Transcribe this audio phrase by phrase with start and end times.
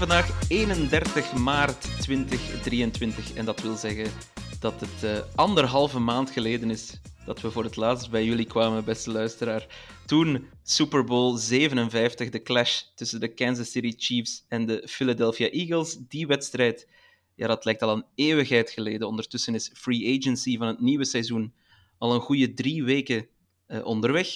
[0.00, 4.12] vandaag 31 maart 2023 en dat wil zeggen
[4.60, 8.84] dat het eh, anderhalve maand geleden is dat we voor het laatst bij jullie kwamen,
[8.84, 9.66] beste luisteraar.
[10.06, 15.96] Toen Super Bowl 57, de clash tussen de Kansas City Chiefs en de Philadelphia Eagles.
[16.08, 16.88] Die wedstrijd,
[17.34, 19.08] ja, dat lijkt al een eeuwigheid geleden.
[19.08, 21.54] Ondertussen is free agency van het nieuwe seizoen
[21.98, 23.26] al een goede drie weken
[23.66, 24.28] eh, onderweg.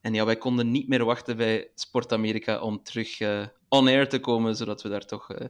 [0.00, 4.08] En ja, wij konden niet meer wachten bij Sport Amerika om terug eh, on air
[4.08, 5.46] te komen, zodat we daar toch eh,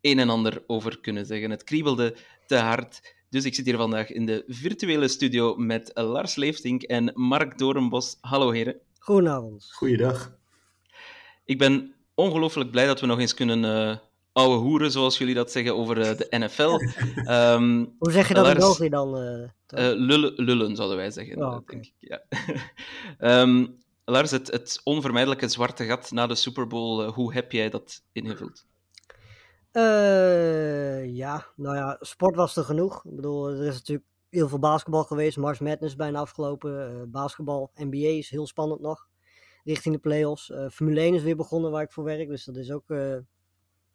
[0.00, 1.50] een en ander over kunnen zeggen.
[1.50, 3.14] Het kriebelde te hard.
[3.30, 8.16] Dus ik zit hier vandaag in de virtuele studio met Lars Leeftink en Mark Doornbos.
[8.20, 8.76] Hallo heren.
[8.98, 9.68] Goedenavond.
[9.72, 10.36] Goeiedag.
[11.44, 13.96] Ik ben ongelooflijk blij dat we nog eens kunnen eh
[14.32, 16.78] ouwe hoeren, zoals jullie dat zeggen, over eh, de NFL.
[17.24, 19.18] Ehm, Hoe zeg je dat in Lars, België dan?
[19.18, 19.42] eh?
[19.90, 21.72] Eh, lullen, lullen, zouden wij zeggen, Oh, oké.
[21.72, 21.92] denk ik.
[21.98, 22.22] Ja.
[23.40, 23.66] Ehm,
[24.04, 28.02] Lars, het, het onvermijdelijke zwarte gat na de Super Bowl, eh, hoe heb jij dat
[28.12, 28.66] ingevuld?
[29.70, 33.04] Eh, ja, nou ja, sport was er genoeg.
[33.04, 35.36] Ik bedoel, er is natuurlijk heel veel basketbal geweest.
[35.36, 36.90] March Madness bijna afgelopen.
[36.90, 39.08] eh, basketbal, NBA is heel spannend nog.
[39.64, 40.50] Richting de playoffs.
[40.50, 42.28] Eh Formule 1 is weer begonnen waar ik voor werk.
[42.28, 42.84] Dus dat is ook...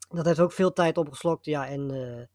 [0.10, 1.46] dat heeft ook veel tijd opgeslokt.
[1.46, 2.30] Ja, en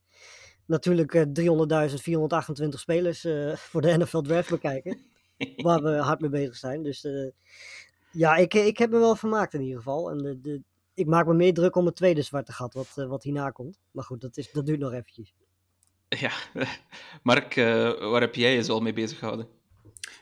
[0.67, 3.27] natuurlijk eh 300.428 spelers
[3.71, 5.14] voor de NFL Draft bekijken.
[5.67, 6.83] waar we hard mee bezig zijn.
[6.83, 7.31] Dus eh,
[8.11, 10.11] ja, ik, ik heb me wel vermaakt in ieder geval.
[10.11, 10.63] En de, de,
[10.95, 13.81] ik maak me meer druk om het tweede zwarte gat, wat, eh, wat hierna komt.
[13.91, 15.35] Maar goed, dat, is, dat duurt nog eventjes.
[16.09, 16.31] Ja,
[17.23, 19.49] Mark, eh, waar heb jij je zo al mee bezig gehouden?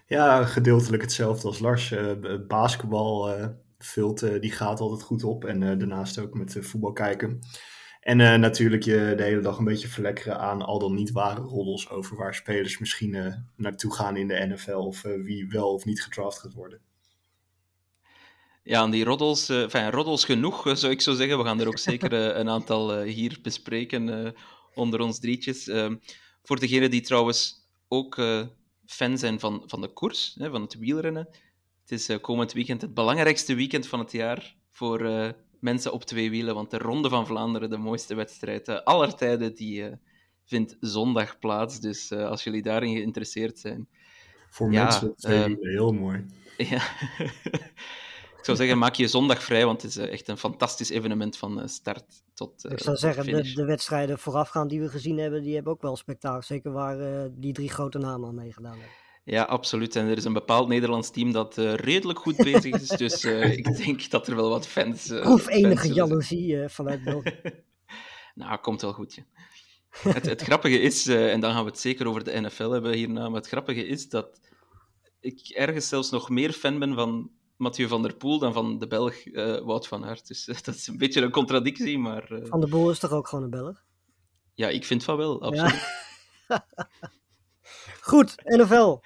[0.06, 1.90] Ja, gedeeltelijk hetzelfde als Lars.
[1.90, 2.12] Eh,
[2.46, 3.48] basketbal eh,
[3.84, 5.44] vult, eh, die gaat altijd goed op.
[5.44, 7.40] En eh, daarnaast ook met eh, voetbal kijken.
[8.02, 11.40] En eh, natuurlijk je de hele dag een beetje verlekkeren aan al dan niet ware
[11.40, 14.70] roddels over waar spelers misschien eh, naartoe gaan in de NFL.
[14.70, 16.80] Of eh, wie wel of niet gedraft gaat worden.
[18.62, 21.38] Ja, aan die roddels, enfin, roddels genoeg, zou ik zo zeggen.
[21.38, 24.34] We gaan er ook zeker een aantal hier bespreken
[24.74, 25.68] onder ons drietjes.
[25.68, 25.96] Ehm,
[26.42, 28.14] voor degenen die trouwens ook
[28.86, 31.28] fan zijn van, van de koers, hè, van het wielrennen.
[31.80, 36.54] Het is komend weekend het belangrijkste weekend van het jaar voor mensen op twee wielen,
[36.54, 39.92] want de Ronde van Vlaanderen, de mooiste wedstrijd aller tijden, die eh,
[40.44, 41.80] vindt zondag plaats.
[41.80, 43.88] Dus eh, als jullie daarin geïnteresseerd zijn,
[44.50, 46.26] Voor Ja, mensen op twee eh, wielen, heel mooi.
[46.56, 46.82] ja.
[48.38, 51.68] Ik zou zeggen, maak je zondag vrij, want het is echt een fantastisch evenement van
[51.68, 55.54] start tot eh, ik zou zeggen, de, de wedstrijden voorafgaand die we gezien hebben, die
[55.54, 56.42] hebben ook wel spektakel.
[56.42, 59.01] Zeker waar die drie grote namen aan meegedaan hebben.
[59.24, 59.96] Ja, absoluut.
[59.96, 63.52] En er is een bepaald Nederlands team dat eh, redelijk goed bezig is, dus eh,
[63.58, 65.06] ik denk dat er wel wat fans...
[65.06, 67.40] Proef fans enige jaloezie vanuit België.
[68.34, 69.22] Nou, komt wel goed, ja.
[69.98, 73.28] Het, het grappige is, en dan gaan we het zeker over de NFL hebben hierna,
[73.28, 74.40] maar het grappige is dat
[75.20, 78.86] ik ergens zelfs nog meer fan ben van Mathieu van der Poel dan van de
[78.86, 79.14] Belg
[79.64, 80.28] Wout van Aert.
[80.28, 82.28] Dus dat is een beetje een contradictie, maar...
[82.42, 83.84] Van de Boel is toch ook gewoon een Belg?
[84.54, 86.04] Ja, ik vind van wel, absoluut.
[86.48, 86.66] Ja.
[88.04, 88.98] Goed, NFL.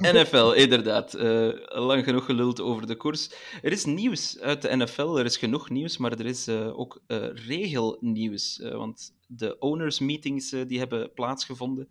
[0.00, 1.14] NFL, inderdaad.
[1.14, 3.30] Eh, lang genoeg geluld over de koers.
[3.62, 7.02] Er is nieuws uit de NFL, er is genoeg nieuws, maar er is eh, ook
[7.06, 8.60] eh, regelnieuws.
[8.62, 11.88] Want de owners meetings die hebben plaatsgevonden.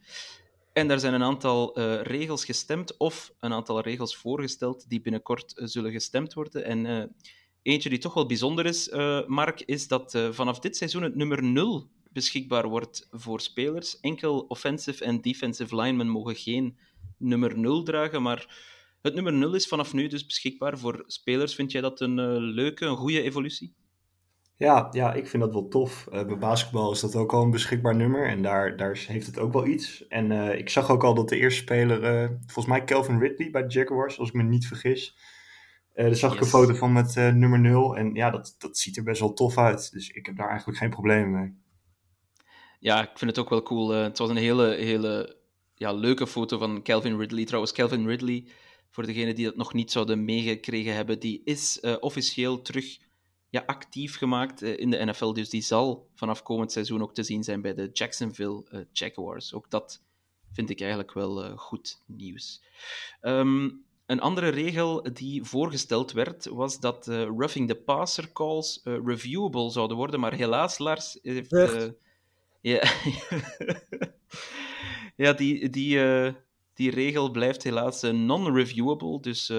[0.74, 5.92] En daar zijn een aantal regels gestemd, of een aantal regels voorgesteld, die binnenkort zullen
[5.92, 6.66] gestemd worden.
[6.66, 7.12] En
[7.62, 8.90] eentje die toch wel bijzonder is,
[9.28, 14.00] Mark, is dat vanaf dit seizoen het nummer 0 beschikbaar wordt voor spelers.
[14.00, 16.78] Enkel offensive en defensive linemen mogen geen
[17.18, 18.68] nummer 0 dragen, maar
[19.02, 21.56] het nummer 0 is vanaf nu dus beschikbaar voor spelers.
[21.56, 23.74] Vind jij dat een eh, leuke, een goede evolutie?
[24.56, 26.08] Ja, ja, ik vind dat wel tof.
[26.08, 29.40] Eh, bij basketbal is dat ook al een beschikbaar nummer en daar, daar heeft het
[29.40, 30.08] ook wel iets.
[30.08, 33.62] En eh, ik zag ook al dat de eerste speler, volgens mij Calvin Ridley bij
[33.62, 35.18] de Jaguars, als ik me niet vergis.
[35.94, 39.04] Daar zag ik een foto van met nummer 0 en ja, dat, dat ziet er
[39.04, 39.92] best wel tof uit.
[39.92, 41.54] Dus ik heb daar eigenlijk geen probleem mee.
[42.80, 43.94] Ja, ik vind het ook wel cool.
[43.94, 45.38] Eh, het was een hele, hele
[45.76, 47.46] ja, leuke foto van Calvin Ridley.
[47.46, 48.46] Trouwens, Calvin Ridley,
[48.90, 52.98] voor degenen die dat nog niet zouden meegekregen hebben, die is eh, officieel terug
[53.50, 55.34] ja, actief gemaakt eh, in de NFL.
[55.34, 59.54] Dus die zal vanaf komend seizoen ook te zien zijn bij de Jacksonville Jaguars.
[59.54, 60.02] Ook dat
[60.52, 62.64] vind ik eigenlijk wel goed nieuws.
[63.22, 63.70] Ehm,
[64.06, 70.20] een andere regel die voorgesteld werd, was dat roughing the passer calls reviewable zouden worden,
[70.20, 71.52] maar helaas, Lars heeft...
[72.62, 72.84] Ja,
[75.24, 76.00] ja, die, die,
[76.74, 79.54] die regel blijft helaas non-reviewable, dus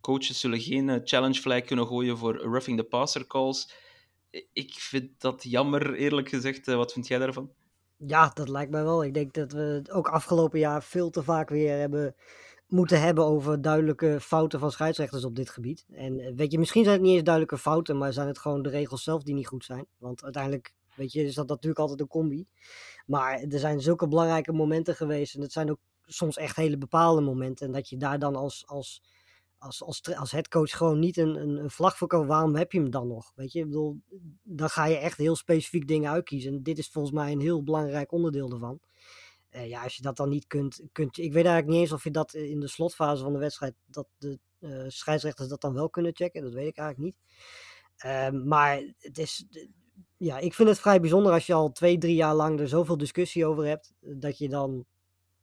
[0.00, 3.72] coaches zullen geen challenge flag kunnen gooien voor roughing the passer calls.
[4.52, 6.66] Ik vind dat jammer, eerlijk gezegd.
[6.66, 7.50] wat vind jij daarvan?
[7.96, 9.04] Ja, dat lijkt mij wel.
[9.04, 12.14] Ik denk dat we het ook afgelopen jaar veel te vaak weer hebben
[12.72, 15.84] moeten hebben over duidelijke fouten van scheidsrechters op dit gebied.
[15.92, 18.62] En eh, weet je, misschien zijn het niet eens duidelijke fouten, maar zijn het gewoon
[18.62, 19.86] de regels zelf die niet goed zijn.
[19.98, 22.46] Want uiteindelijk, weet je, is dat natuurlijk altijd een combi.
[23.06, 27.20] Maar er zijn zulke belangrijke momenten geweest en het zijn ook soms echt hele bepaalde
[27.20, 27.66] momenten.
[27.66, 29.02] En dat je daar dan als, als,
[29.58, 32.90] als, als, als headcoach gewoon niet een, een, vlag voor kan, waarom heb je hem
[32.90, 33.32] dan nog?
[33.34, 34.00] Weet je, ik bedoel,
[34.42, 36.52] dan ga je echt heel specifiek dingen uitkiezen.
[36.52, 38.80] En dit is volgens mij een heel belangrijk onderdeel ervan.
[39.54, 41.18] Uh, ja, als je dat dan niet kunt, kunt.
[41.18, 43.74] Ik weet eigenlijk niet eens of je dat in de slotfase van de wedstrijd.
[43.86, 46.42] dat de uh, scheidsrechters dat dan wel kunnen checken.
[46.42, 47.16] Dat weet ik eigenlijk niet.
[48.04, 49.46] Uh, maar het is.
[50.22, 52.96] Ja, ik vind het vrij bijzonder als je al twee, drie jaar lang er zoveel
[52.96, 53.92] discussie over hebt.
[54.00, 54.84] Dat je dan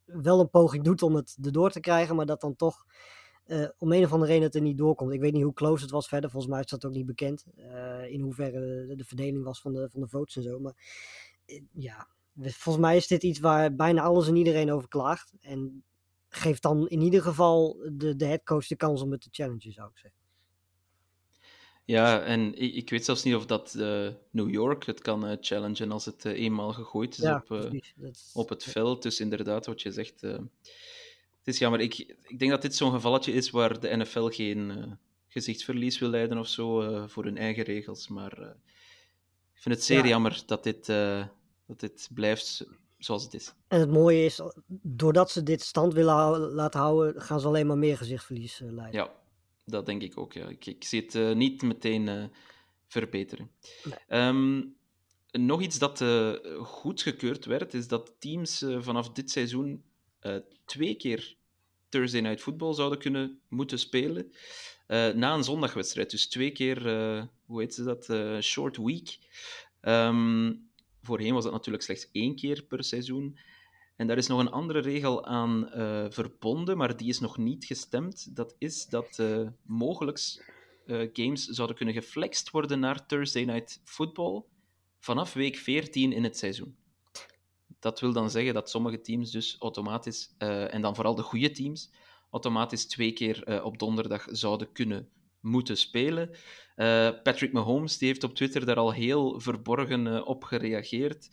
[0.04, 2.16] wel een poging doet om het erdoor te krijgen.
[2.16, 2.84] Maar dat dan toch.
[3.46, 5.12] Uh, om een of andere reden het er niet doorkomt.
[5.12, 6.30] Ik weet niet hoe close het was verder.
[6.30, 7.44] Volgens mij is dat ook niet bekend.
[8.08, 10.58] in hoeverre de, de, verdeling was van de, van de votes en zo.
[10.58, 10.74] Maar
[11.72, 15.32] ja, Volgens mij is dit iets waar bijna alles en iedereen over klaagt.
[15.40, 15.84] En
[16.28, 19.90] geeft dan in ieder geval de, de headcoach de kans om het te challengen, zou
[19.90, 20.19] ik zeggen.
[21.84, 25.36] Ja, en ik, ik weet zelfs niet of dat uh, New York het kan uh,
[25.40, 28.30] challengen als het uh, eenmaal gegooid is ja, op, is...
[28.32, 29.02] op het veld.
[29.02, 31.80] Dus inderdaad, wat je zegt, het is jammer.
[31.80, 34.98] Ik, ik denk dat dit zo'n gevalletje is waar de NFL geen
[35.28, 38.08] gezichtsverlies wil leiden of zo voor hun eigen regels.
[38.08, 38.32] Maar
[39.54, 40.08] ik vind het zeer ja.
[40.08, 40.86] jammer dat dit
[41.66, 42.64] dat dit blijft
[42.98, 43.54] zoals het is.
[43.68, 44.40] En het mooie is,
[44.82, 49.00] doordat ze dit stand willen laten houden, gaan ze alleen maar meer gezichtsverlies leiden.
[49.00, 49.10] Ja,
[49.70, 50.32] dat denk ik ook.
[50.32, 50.48] Ja.
[50.48, 52.24] Ik, ik zie het uh, niet meteen uh,
[52.86, 53.50] verbeteren.
[53.84, 54.26] Nee.
[54.26, 54.74] Um,
[55.30, 56.04] nog iets dat
[56.62, 59.82] goedgekeurd werd, is dat teams vanaf dit seizoen
[60.64, 61.36] twee keer
[61.88, 64.32] Thursday Night Football zouden kunnen moeten spelen.
[64.86, 66.10] na een zondagwedstrijd.
[66.10, 66.82] Dus twee keer,
[67.46, 68.08] hoe heet ze dat?
[68.44, 69.18] short week.
[69.82, 70.70] Um,
[71.02, 73.38] Voorheen was dat natuurlijk slechts één keer per seizoen.
[74.00, 77.64] En daar is nog een andere regel aan uh, verbonden, maar die is nog niet
[77.64, 78.36] gestemd.
[78.36, 80.18] Dat is dat uh, mogelijk
[80.86, 84.42] uh, games zouden kunnen geflext worden naar Thursday Night Football
[84.98, 86.76] vanaf week 14 in het seizoen.
[87.80, 91.90] Dat wil dan zeggen dat sommige teams dus automatisch, en dan vooral de goede teams,
[92.30, 95.08] automatisch twee keer op donderdag zouden kunnen
[95.40, 96.30] moeten spelen.
[97.22, 101.28] Patrick Mahomes die heeft op Twitter daar al heel verborgen op gereageerd.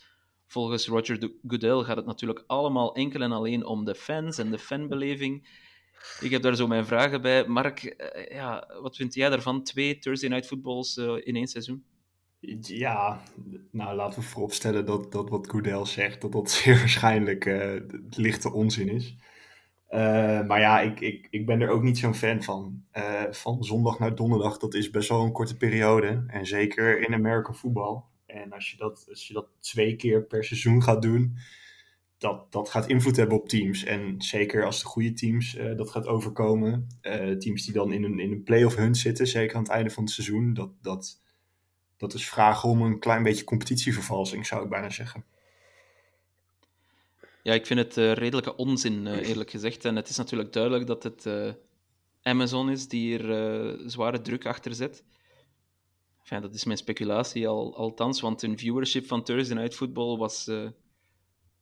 [0.47, 4.59] Volgens Roger Goodell gaat het natuurlijk allemaal enkel en alleen om de fans en de
[4.59, 5.47] fanbeleving.
[6.19, 7.47] Ik heb daar zo mijn vragen bij.
[7.47, 9.63] Mark, uh, ja, wat vind jij daarvan?
[9.63, 11.83] Twee Thursday Night Footballs in één seizoen?
[12.61, 13.21] Ja,
[13.71, 17.45] nou laten we vooropstellen dat, dat wat Goodell zegt, dat dat zeer waarschijnlijk
[18.09, 19.15] lichte onzin is.
[19.89, 22.83] Uh, maar ja, ik, ik, ik ben er ook niet zo'n fan van.
[22.93, 26.23] Uh, van zondag naar donderdag, dat is best wel een korte periode.
[26.27, 28.05] En zeker in American voetbal.
[28.41, 31.37] En als je, dat, als je dat twee keer per seizoen gaat doen,
[32.17, 33.83] dat, dat gaat invloed hebben op teams.
[33.83, 36.87] En zeker als de goede teams uh, dat gaat overkomen.
[37.39, 40.03] teams die dan in een, in een play-off hunt zitten, zeker aan het einde van
[40.03, 40.53] het seizoen.
[40.53, 41.21] Dat, dat,
[41.97, 45.25] dat is vragen om een klein beetje competitievervalsing, zou ik bijna zeggen.
[47.43, 49.85] Ja, ik vind het uh, redelijke onzin, eerlijk gezegd.
[49.85, 51.27] En het is natuurlijk duidelijk dat het
[52.21, 55.03] Amazon is die hier zware druk achter zet.
[56.29, 60.51] Enfin, dat is mijn speculatie al, althans, want hun viewership van Thursday Night Football was,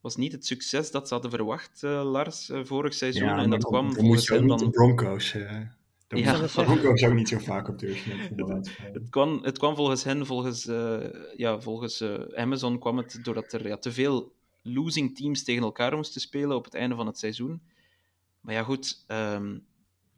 [0.00, 3.28] was niet het succes dat ze hadden verwacht, Lars, vorig seizoen.
[3.28, 4.58] Ja, en dat dan, kwam dan volgens hen dan...
[4.58, 5.32] de Broncos.
[5.32, 5.70] De
[6.08, 10.26] ja, Broncos ook niet zo vaak op Thursday Night het, kwam, het kwam volgens hen,
[10.26, 10.64] volgens,
[11.36, 12.02] ja, volgens
[12.34, 14.32] Amazon, kwam het doordat er ja, te veel
[14.62, 17.62] losing teams tegen elkaar moesten spelen op het einde van het seizoen.
[18.40, 19.04] Maar ja, goed.
[19.08, 19.64] Um,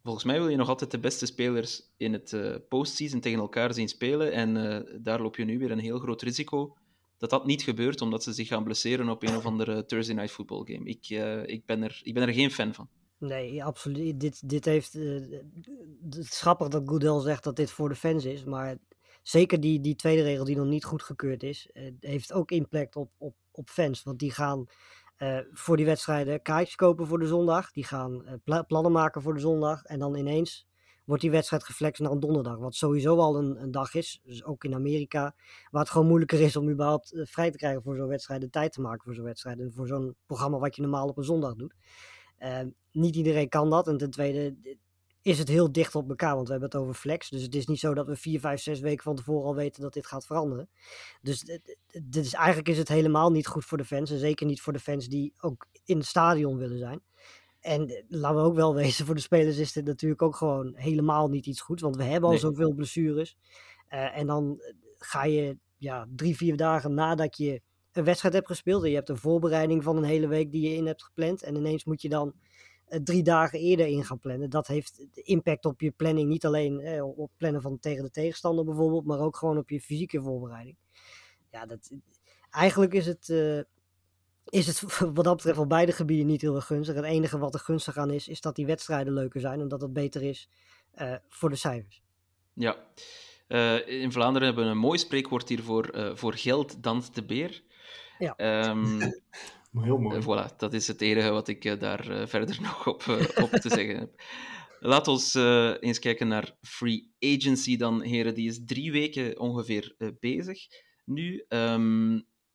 [0.09, 3.75] volgens mij wil je nog altijd de beste spelers in het uh, postseason tegen elkaar
[3.75, 4.33] zien spelen.
[4.33, 6.77] En uh, daar loop je nu weer een heel groot risico
[7.19, 10.33] dat dat niet gebeurt, omdat ze zich gaan blesseren op een of andere Thursday Night
[10.33, 10.85] Football game.
[10.85, 12.89] Ik, uh, ik, ben, er, ik ben er geen fan van.
[13.19, 14.21] Nee, absoluut.
[14.21, 14.93] Dit, dit heeft,
[16.03, 18.77] het is grappig dat Goodell zegt dat dit voor de fans is, maar
[19.23, 23.35] zeker die, die tweede regel die nog niet goedgekeurd is, heeft ook impact op, op
[23.59, 24.03] op fans.
[24.03, 24.67] Want die gaan
[25.19, 27.73] uh, voor die wedstrijden kaartjes kopen voor de zondag.
[27.73, 29.83] Die gaan pla plannen maken voor de zondag.
[29.85, 30.67] En dan ineens
[31.05, 32.59] wordt die wedstrijd geflext naar een donderdag.
[32.59, 35.35] Wat sowieso al een, een dag is, dus ook in Amerika,
[35.71, 38.51] waar het gewoon moeilijker is om überhaupt eh, vrij te krijgen voor zo'n wedstrijd, de
[38.51, 41.25] tijd te maken voor zo'n wedstrijd en voor zo'n programma wat je normaal op een
[41.25, 41.75] zondag doet.
[42.93, 43.89] Niet iedereen kan dat.
[43.89, 44.57] En ten tweede
[45.23, 47.29] is het heel dicht op elkaar, want we hebben het over flex.
[47.29, 49.83] Dus het is niet zo dat we vier, vijf, zes weken van tevoren al weten
[49.83, 50.69] dat dit gaat veranderen.
[51.23, 51.41] Dus
[52.03, 54.11] dit is, eigenlijk is het helemaal niet goed voor de fans.
[54.11, 57.01] En zeker niet voor de fans die ook in het stadion willen zijn.
[57.61, 61.29] En laten we ook wel wezen, voor de spelers is dit natuurlijk ook gewoon helemaal
[61.29, 61.83] niet iets goeds.
[61.83, 62.39] Want we hebben al nee.
[62.39, 63.37] zoveel blessures.
[63.91, 64.61] Uh, en dan
[64.99, 67.61] ga je ja, drie, vier dagen nadat je
[67.93, 68.83] een wedstrijd hebt gespeeld.
[68.83, 71.43] En je hebt een voorbereiding van een hele week die je in hebt gepland.
[71.43, 72.35] En ineens moet je dan
[73.05, 74.51] drie dagen eerder in gaan plannen.
[74.51, 76.29] Dat heeft impact op je planning.
[76.29, 79.05] Niet alleen eh, op plannen van tegen de tegenstander bijvoorbeeld.
[79.05, 80.77] Maar ook gewoon op je fysieke voorbereiding.
[81.51, 81.91] Ja, dat,
[82.51, 83.29] eigenlijk is het
[84.51, 84.81] is het
[85.15, 86.95] wat dat betreft op beide gebieden niet heel erg gunstig.
[86.95, 89.81] Het enige wat er gunstig aan is, is dat die wedstrijden leuker zijn en dat
[89.81, 90.49] het beter is
[91.01, 92.03] uh, voor de cijfers.
[92.53, 92.77] Ja,
[93.49, 95.97] uh, in Vlaanderen hebben we een mooi spreekwoord hiervoor.
[95.97, 97.63] Uh, voor geld danst de beer.
[98.19, 98.69] Ja.
[98.71, 98.99] Um,
[99.73, 100.23] Heel mooi.
[100.23, 103.05] voilà, dat is het enige wat ik daar verder nog op,
[103.43, 104.23] op te zeggen heb.
[104.81, 105.35] Laat ons
[105.81, 108.35] eens kijken naar free agency dan, heren.
[108.35, 110.67] Die is drie weken ongeveer bezig
[111.05, 111.45] nu.
[111.49, 112.15] Um,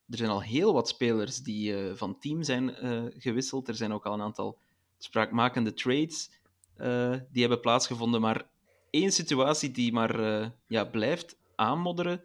[0.09, 2.75] er zijn al heel wat spelers die van team zijn
[3.17, 3.67] gewisseld.
[3.67, 4.57] Er zijn ook al een aantal
[4.97, 6.29] spraakmakende trades
[7.31, 8.21] die hebben plaatsgevonden.
[8.21, 8.49] Maar
[8.89, 10.21] één situatie die maar
[10.67, 12.23] ja, blijft aanmodderen,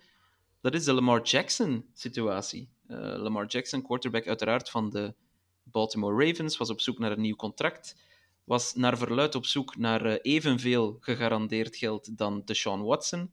[0.61, 2.69] dat is de Lamar Jackson-situatie.
[2.89, 5.15] Lamar Jackson, quarterback uiteraard van de
[5.63, 7.97] Baltimore Ravens, was op zoek naar een nieuw contract.
[8.45, 13.33] Was naar verluid op zoek naar evenveel gegarandeerd geld dan Deshaun Watson.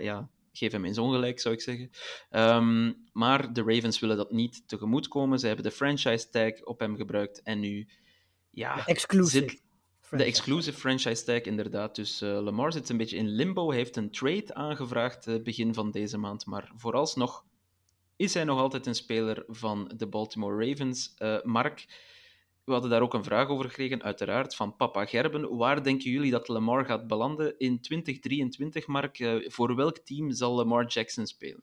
[0.00, 1.90] ja, geef hem eens ongelijk, zou ik zeggen.
[2.30, 5.38] Um, maar de Ravens willen dat niet tegemoetkomen.
[5.38, 7.88] Ze hebben de franchise tag op hem gebruikt en nu...
[8.50, 9.48] Ja, de exclusive.
[9.48, 9.62] Zit,
[10.10, 11.94] de exclusive franchise tag, inderdaad.
[11.94, 13.68] Dus uh, Lamar zit een beetje in limbo.
[13.68, 16.46] Hij heeft een trade aangevraagd uh, begin van deze maand.
[16.46, 17.44] Maar vooralsnog
[18.24, 21.14] is hij nog altijd een speler van de Baltimore Ravens.
[21.18, 21.84] Uh, Mark,
[22.64, 25.56] we hadden daar ook een vraag over gekregen, uiteraard, van Papa Gerben.
[25.56, 29.18] Waar denken jullie dat Lamar gaat belanden in 2023, Mark?
[29.18, 31.62] Uh, voor welk team zal Lamar Jackson spelen?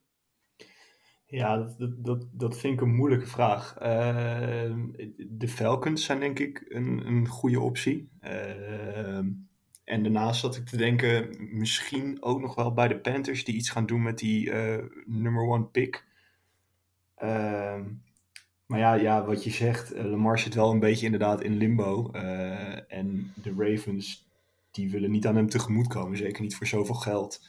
[1.26, 3.76] Ja, dat, dat, vind ik een moeilijke vraag.
[3.82, 4.76] Uh,
[5.18, 8.10] de Falcons zijn denk ik een, een goede optie.
[8.24, 9.18] Uh,
[9.84, 13.70] en daarnaast zat ik te denken, misschien ook nog wel bij de Panthers, die iets
[13.70, 14.52] gaan doen met die
[15.06, 16.10] number one pick.
[17.24, 17.80] Uh,
[18.72, 22.10] maar ja, ja, wat je zegt, uh, Lamar zit wel een beetje inderdaad in limbo.
[22.16, 24.28] Uh, en de Ravens,
[24.72, 26.18] die willen niet aan hem tegemoet komen.
[26.18, 27.42] Zeker niet voor zoveel geld.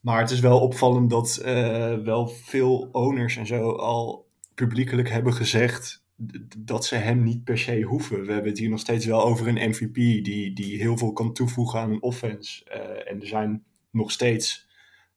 [0.00, 5.32] Maar het is wel opvallend dat uh, wel veel owners en zo al publiekelijk hebben
[5.32, 6.04] gezegd
[6.58, 8.26] dat ze hem niet per se hoeven.
[8.26, 11.32] We hebben het hier nog steeds wel over een MVP die, die heel veel kan
[11.32, 12.64] toevoegen aan een offense.
[13.04, 14.68] en er zijn nog steeds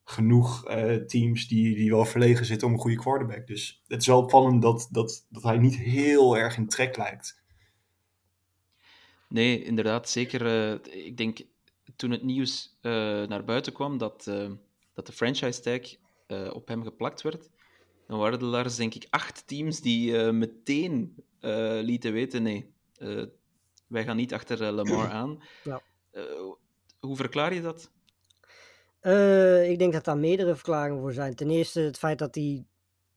[0.03, 3.47] genoeg uh, teams die, die wel verlegen zitten om een goede quarterback.
[3.47, 7.41] Dus het is wel opvallend dat, dat, dat hij niet heel erg in trek lijkt.
[9.29, 10.41] Nee, inderdaad, zeker.
[10.45, 11.39] Uh, ik denk
[11.95, 12.91] toen het nieuws uh,
[13.27, 14.23] naar buiten kwam dat,
[14.93, 16.01] dat de franchise tag
[16.53, 17.49] op hem geplakt werd,
[18.07, 21.15] dan waren er daar denk ik acht teams die meteen
[21.81, 22.73] lieten weten: nee,
[23.87, 25.43] wij gaan niet achter Lamar aan.
[25.63, 25.81] Ja.
[26.99, 27.91] hoe verklaar je dat?
[29.03, 31.35] Uh, ik denk dat daar meerdere verklaringen voor zijn.
[31.35, 32.65] Ten eerste het feit dat hij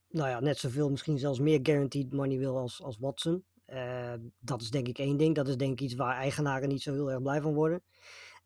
[0.08, 3.44] nou ja, net zoveel, misschien zelfs meer guaranteed money wil als, als Watson.
[3.68, 5.34] Uh, dat is denk ik één ding.
[5.34, 7.82] Dat is denk ik iets waar eigenaren niet zo heel erg blij van worden.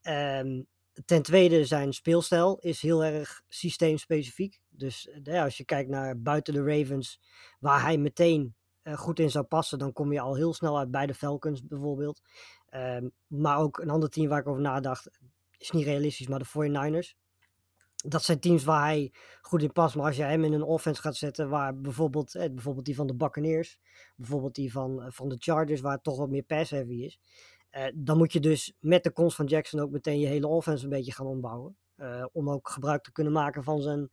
[0.03, 0.63] Uh,
[1.05, 4.61] ten tweede zijn speelstijl is heel erg systeemspecifiek.
[4.69, 7.21] Dus ja, als je kijkt naar buiten de Ravens,
[7.59, 8.55] waar hij meteen
[8.95, 12.23] goed in zou passen, dan kom je al heel snel uit bij de Falcons bijvoorbeeld.
[12.69, 15.11] Ehm, maar ook een ander team waar ik over nadacht,
[15.59, 17.17] is niet realistisch, maar de 49ers
[18.07, 19.95] dat zijn teams waar hij goed in past.
[19.95, 23.07] Maar als je hem in een offense gaat zetten, waar bijvoorbeeld, eh, bijvoorbeeld die van
[23.07, 23.79] de Buccaneers,
[24.17, 27.19] bijvoorbeeld die van, van de Chargers, waar het toch wat meer pass-heavy is,
[27.71, 30.85] eh, dan moet je dus met de komst van Jackson ook meteen je hele offense
[30.85, 31.77] een beetje gaan ombouwen.
[32.33, 34.11] Om ook gebruik te kunnen maken van zijn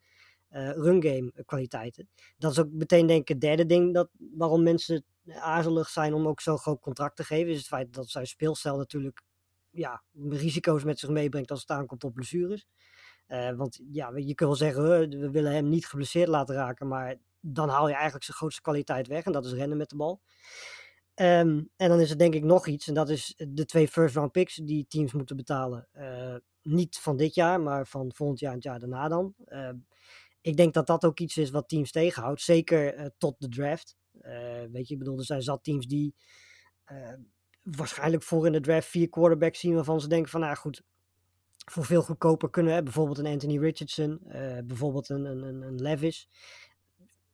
[0.52, 2.10] uh, run game kwaliteiten.
[2.38, 6.28] Dat is ook meteen denk ik het derde ding dat, waarom mensen aarzelig zijn om
[6.28, 7.52] ook zo'n groot contract te geven.
[7.52, 9.22] Is het feit dat zijn speelstijl natuurlijk
[9.72, 12.68] ja, risico's met zich meebrengt als het aankomt op blessures.
[13.28, 17.16] Uh, want ja, je kunt wel zeggen, we willen hem niet geblesseerd laten raken, maar
[17.40, 20.22] dan haal je eigenlijk zijn grootste kwaliteit weg en dat is rennen met de bal.
[21.16, 24.16] Um, en dan is er denk ik nog iets, en dat is de twee first
[24.16, 25.88] round picks die teams moeten betalen.
[25.94, 29.34] Uh, niet van dit jaar, maar van volgend jaar en het jaar daarna dan.
[29.48, 29.70] Uh,
[30.42, 33.98] ik denk dat dat ook iets is wat teams tegenhoudt, zeker tot de draft.
[34.72, 36.16] weet je, ik bedoel, er zijn zat teams die
[37.62, 40.84] waarschijnlijk voor in de draft vier quarterbacks zien waarvan ze denken van, nou goed,
[41.72, 42.84] voor veel goedkoper kunnen.
[42.84, 46.30] Bijvoorbeeld een Anthony Richardson, uh, bijvoorbeeld een, een, een Levis.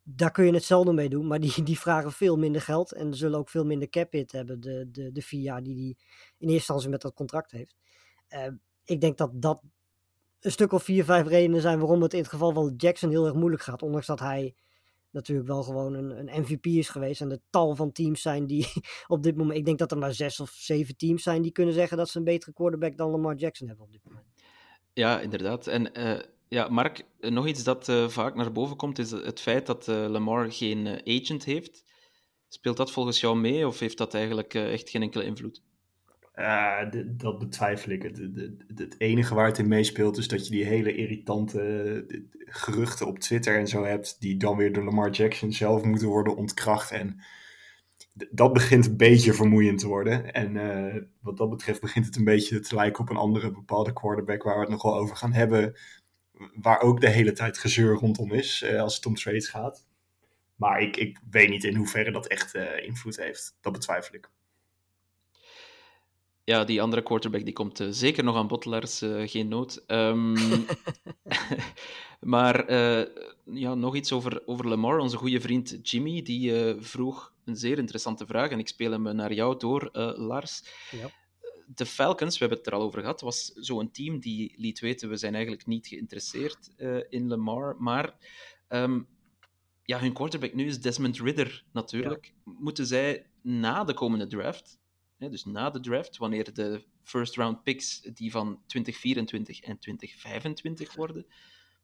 [0.03, 3.39] Daar kun je hetzelfde mee doen, maar die, die vragen veel minder geld en zullen
[3.39, 5.95] ook veel minder cap hit hebben, de, de, de vier jaar die hij in
[6.37, 7.75] eerste instantie met dat contract heeft.
[8.29, 8.47] Uh,
[8.83, 9.61] ik denk dat dat
[10.39, 13.25] een stuk of vier, vijf redenen zijn waarom het in het geval van Jackson heel
[13.25, 13.81] erg moeilijk gaat.
[13.81, 14.55] Ondanks dat hij
[15.13, 17.21] natuurlijk wel gewoon een, een MVP is geweest.
[17.21, 18.67] En de tal van teams zijn die
[19.07, 19.57] op dit moment.
[19.57, 22.17] Ik denk dat er maar zes of zeven teams zijn die kunnen zeggen dat ze
[22.17, 24.25] een betere quarterback dan Lamar Jackson hebben op dit moment.
[24.93, 25.67] Ja, inderdaad.
[25.67, 29.65] En uh, ja, Mark, nog iets dat uh, vaak naar boven komt, is het feit
[29.65, 31.83] dat Lamar geen agent heeft.
[32.47, 35.61] Speelt dat volgens jou mee of heeft dat eigenlijk echt geen enkele invloed?
[36.35, 38.03] Uh, dat betwijfel ik.
[38.75, 42.05] Het, enige waar het in meespeelt is dat je die hele irritante
[42.45, 46.35] geruchten op Twitter en zo hebt, die dan weer door Lamar Jackson zelf moeten worden
[46.35, 46.91] ontkracht.
[46.91, 47.23] En
[48.29, 50.33] dat begint een beetje vermoeiend te worden.
[50.33, 53.93] En uh, wat dat betreft begint het een beetje te lijken op een andere bepaalde
[53.93, 55.77] quarterback waar we het nog wel over gaan hebben.
[56.53, 59.85] Waar ook de hele tijd gezeur rondom is als het om trades gaat.
[60.55, 63.57] Maar ik, ik weet niet in hoeverre dat echt invloed heeft.
[63.61, 64.29] Dat betwijfel ik
[66.43, 69.83] ja, die andere quarterback die komt uh, zeker nog aan Bottelaars, uh, geen nood.
[69.87, 70.35] Um,
[72.33, 73.05] maar uh,
[73.43, 74.97] ja, nog iets over, over Lamar.
[74.97, 79.33] Onze goede vriend Jimmy die vroeg een zeer interessante vraag en ik speel hem naar
[79.33, 80.63] jou door, Lars.
[80.91, 81.09] Ja.
[81.75, 85.09] De Falcons, we hebben het er al over gehad, was zo'n team die liet weten
[85.09, 86.69] we zijn eigenlijk niet geïnteresseerd
[87.09, 88.15] in Lamar, maar
[88.69, 89.07] um,
[89.85, 92.25] ja, hun quarterback nu is Desmond Ridder natuurlijk.
[92.25, 92.51] Ja.
[92.59, 94.79] Moeten zij na de komende draft
[95.29, 101.25] dus na de draft, wanneer de first round picks die van 2024 en 2025 worden,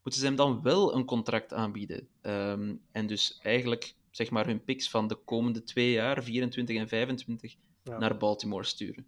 [0.03, 2.08] moeten ze hem dan wel een contract aanbieden.
[2.22, 6.88] Um, en dus eigenlijk zeg maar hun picks van de komende twee jaar, 24 en
[6.88, 7.98] 25, ja.
[7.98, 9.05] naar Baltimore sturen.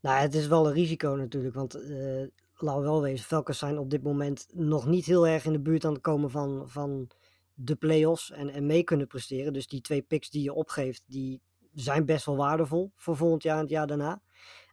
[0.00, 3.78] Nou, het is wel een risico natuurlijk, want uh, laten we wel wezen, Falcons zijn
[3.78, 7.10] op dit moment nog niet heel erg in de buurt aan het komen van, van
[7.54, 9.52] de playoffs en, en mee kunnen presteren.
[9.52, 11.40] Dus die twee picks die je opgeeft, die
[11.74, 14.22] zijn best wel waardevol voor volgend jaar en het jaar daarna.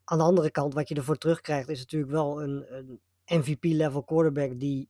[0.04, 4.60] Aan de andere kant, wat je ervoor terugkrijgt, is natuurlijk wel een, een MVP-level quarterback
[4.60, 4.90] die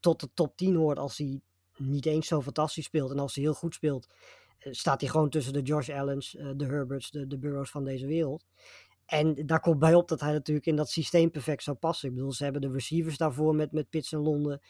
[0.00, 1.40] tot de top 10 hoort als hij
[1.76, 3.10] niet eens zo fantastisch speelt.
[3.10, 4.08] En als hij heel goed speelt,
[4.58, 7.84] eh, staat hij gewoon tussen de Josh Allens, eh, de Herberts, de, de Burrows van
[7.84, 8.44] deze wereld.
[9.06, 12.08] En daar komt bij op dat hij natuurlijk in dat systeem perfect zou passen.
[12.08, 14.60] Ik bedoel, ze hebben de receivers daarvoor met, met Pitts en Londen.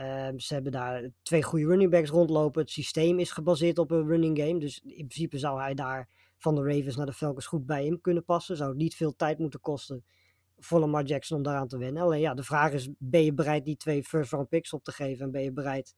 [0.00, 2.60] Um, ze hebben daar twee goede running backs rondlopen.
[2.60, 4.58] Het systeem is gebaseerd op een running game.
[4.58, 6.08] Dus in principe zou hij daar
[6.38, 8.56] van de Ravens naar de Falcons goed bij hem kunnen passen.
[8.56, 10.04] Zou het niet veel tijd moeten kosten
[10.58, 12.02] voor Lamar Jackson om daaraan te wennen.
[12.02, 14.92] Alleen ja, de vraag is, ben je bereid die twee first round picks op te
[14.92, 15.24] geven?
[15.24, 15.94] En ben je bereid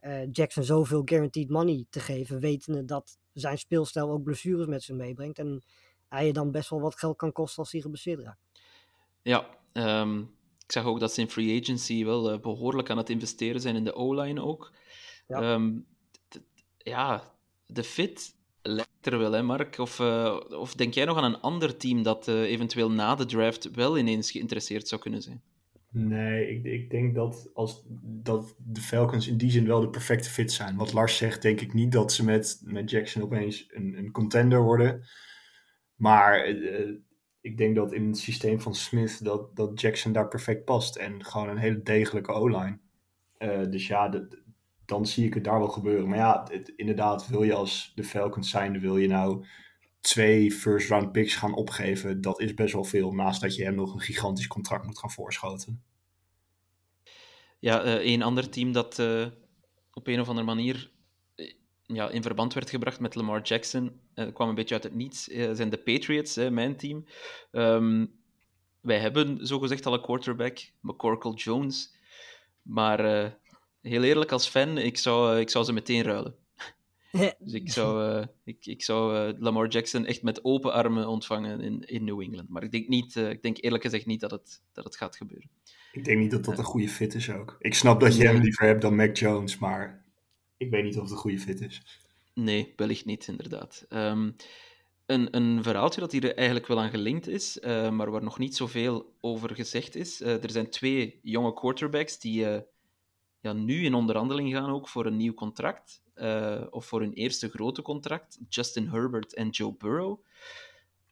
[0.00, 4.96] uh, Jackson zoveel guaranteed money te geven, wetende dat zijn speelstijl ook blessures met zich
[4.96, 5.38] meebrengt.
[5.38, 5.62] En
[6.08, 8.40] hij je dan best wel wat geld kan kosten als hij geblesseerd raakt.
[9.22, 10.20] Ja, um,
[10.64, 13.76] ik zag ook dat ze in free agency wel uh, behoorlijk aan het investeren zijn
[13.76, 14.72] in de O-line ook.
[15.26, 15.86] Ja, um,
[16.78, 17.34] ja
[17.66, 18.36] de fit
[18.68, 19.78] lijkt er wel, hè, Mark?
[19.78, 23.26] Of, uh, of denk jij nog aan een ander team dat uh, eventueel na de
[23.26, 25.42] draft wel ineens geïnteresseerd zou kunnen zijn?
[25.90, 30.30] Nee, ik, ik denk dat, als, dat de Falcons in die zin wel de perfecte
[30.30, 30.76] fit zijn.
[30.76, 34.62] Wat Lars zegt, denk ik niet dat ze met, met Jackson opeens een, een contender
[34.62, 35.02] worden.
[35.94, 36.94] Maar uh,
[37.40, 40.96] ik denk dat in het systeem van Smith dat, dat Jackson daar perfect past.
[40.96, 42.78] En gewoon een hele degelijke O-line.
[43.70, 44.42] dus ja, de,
[44.88, 46.08] dan zie ik het daar wel gebeuren.
[46.08, 49.44] Maar ja, het, inderdaad, wil je als de Falcons zijnde, wil je nou
[50.00, 53.12] twee first round picks gaan opgeven, dat is best wel veel.
[53.12, 55.82] Naast dat je hem nog een gigantisch contract moet gaan voorschoten.
[57.58, 59.26] Ja, een ander team dat uh,
[59.92, 60.90] op een of andere manier
[61.36, 61.52] uh,
[61.86, 64.00] ja, in verband werd gebracht met Lamar Jackson,
[64.32, 67.04] kwam een beetje uit het niets, zijn de Patriots, mijn team.
[67.52, 68.20] Um,
[68.80, 71.96] wij hebben zogezegd al een quarterback, McCorkle Jones.
[72.62, 73.00] Maar
[73.88, 76.34] heel eerlijk, als fan, ik zou, eh, ik zou ze meteen ruilen.
[77.38, 81.60] dus ik zou, uh, ik, ik zou uh, Lamar Jackson echt met open armen ontvangen
[81.60, 82.48] in, in New England.
[82.48, 85.16] Maar ik denk, niet, uh, ik denk eerlijk gezegd niet dat het, dat het gaat
[85.16, 85.50] gebeuren.
[85.92, 87.56] Ik denk niet dat dat een goede fit is ook.
[87.58, 90.04] Ik snap dat je hem liever hebt dan Mac Jones, maar
[90.56, 91.82] ik weet niet of het een goede fit is.
[92.34, 93.86] Nee, wellicht niet, inderdaad.
[93.88, 94.36] Um,
[95.06, 99.14] een, een verhaaltje dat hier eigenlijk wel aan gelinkt is, maar waar nog niet zoveel
[99.20, 100.20] over gezegd is.
[100.20, 102.46] er zijn twee jonge quarterbacks die
[103.52, 106.02] nu in onderhandeling gaan ook voor een nieuw contract.
[106.14, 108.38] Uh, of voor hun eerste grote contract.
[108.48, 110.18] Justin Herbert en Joe Burrow.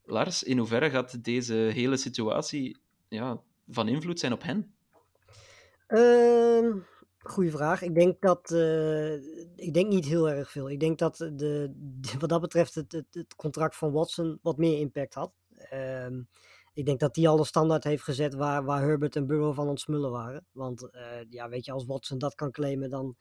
[0.04, 2.76] Lars, in hoeverre gaat deze hele situatie
[3.08, 4.74] ja, van invloed zijn op hen?
[5.88, 6.74] Uh,
[7.18, 7.82] goeie vraag.
[7.82, 8.50] Ik denk dat.
[8.50, 9.12] Uh,
[9.56, 10.70] ik denk niet heel erg veel.
[10.70, 11.72] Ik denk dat de,
[12.18, 15.32] wat dat betreft het, het, het contract van Watson wat meer impact had.
[15.56, 16.20] Ehm,
[16.76, 19.68] ik denk dat die al de standaard heeft gezet waar, waar Herbert en Burrow van
[19.68, 20.46] ontsmullen waren.
[20.52, 20.88] Want
[21.28, 23.16] ja, weet je, als Watson dat kan claimen, dan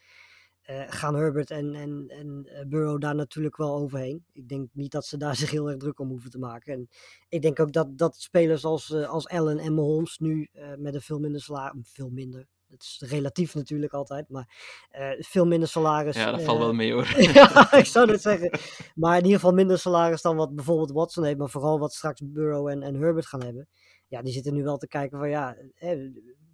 [0.88, 4.26] gaan Herbert en, en, en Burrow daar natuurlijk wel overheen.
[4.32, 6.74] Ik denk niet dat ze daar zich heel erg druk om hoeven te maken.
[6.74, 6.89] En
[7.30, 11.20] ik denk ook dat, dat spelers als, als Allen en Mahomes nu met een veel
[11.20, 14.49] minder salaris, veel minder, het is relatief natuurlijk altijd, maar
[14.91, 16.15] uh, veel minder salaris.
[16.15, 17.21] Ja, dat valt wel mee hoor.
[17.34, 18.60] ja, ik zou het zeggen.
[18.95, 22.21] Maar in ieder geval minder salaris dan wat bijvoorbeeld Watson heeft, maar vooral wat straks
[22.25, 23.67] Burrow en, en Herbert gaan hebben.
[24.08, 25.95] Ja, die zitten nu wel te kijken van ja, hè,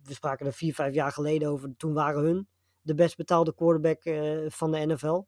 [0.04, 1.74] we spraken er vier, vijf jaar geleden over.
[1.78, 2.48] Toen waren hun
[2.82, 5.24] de best betaalde quarterback uh, van de NFL.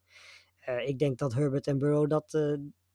[0.86, 2.38] Ik denk dat Herbert en Burrow dat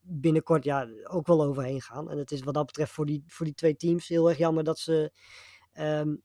[0.01, 2.11] binnenkort ja, ook wel overheen gaan.
[2.11, 4.65] En het is wat dat betreft voor die, voor die twee teams heel erg jammer
[4.65, 5.13] dat ze
[5.79, 6.23] um,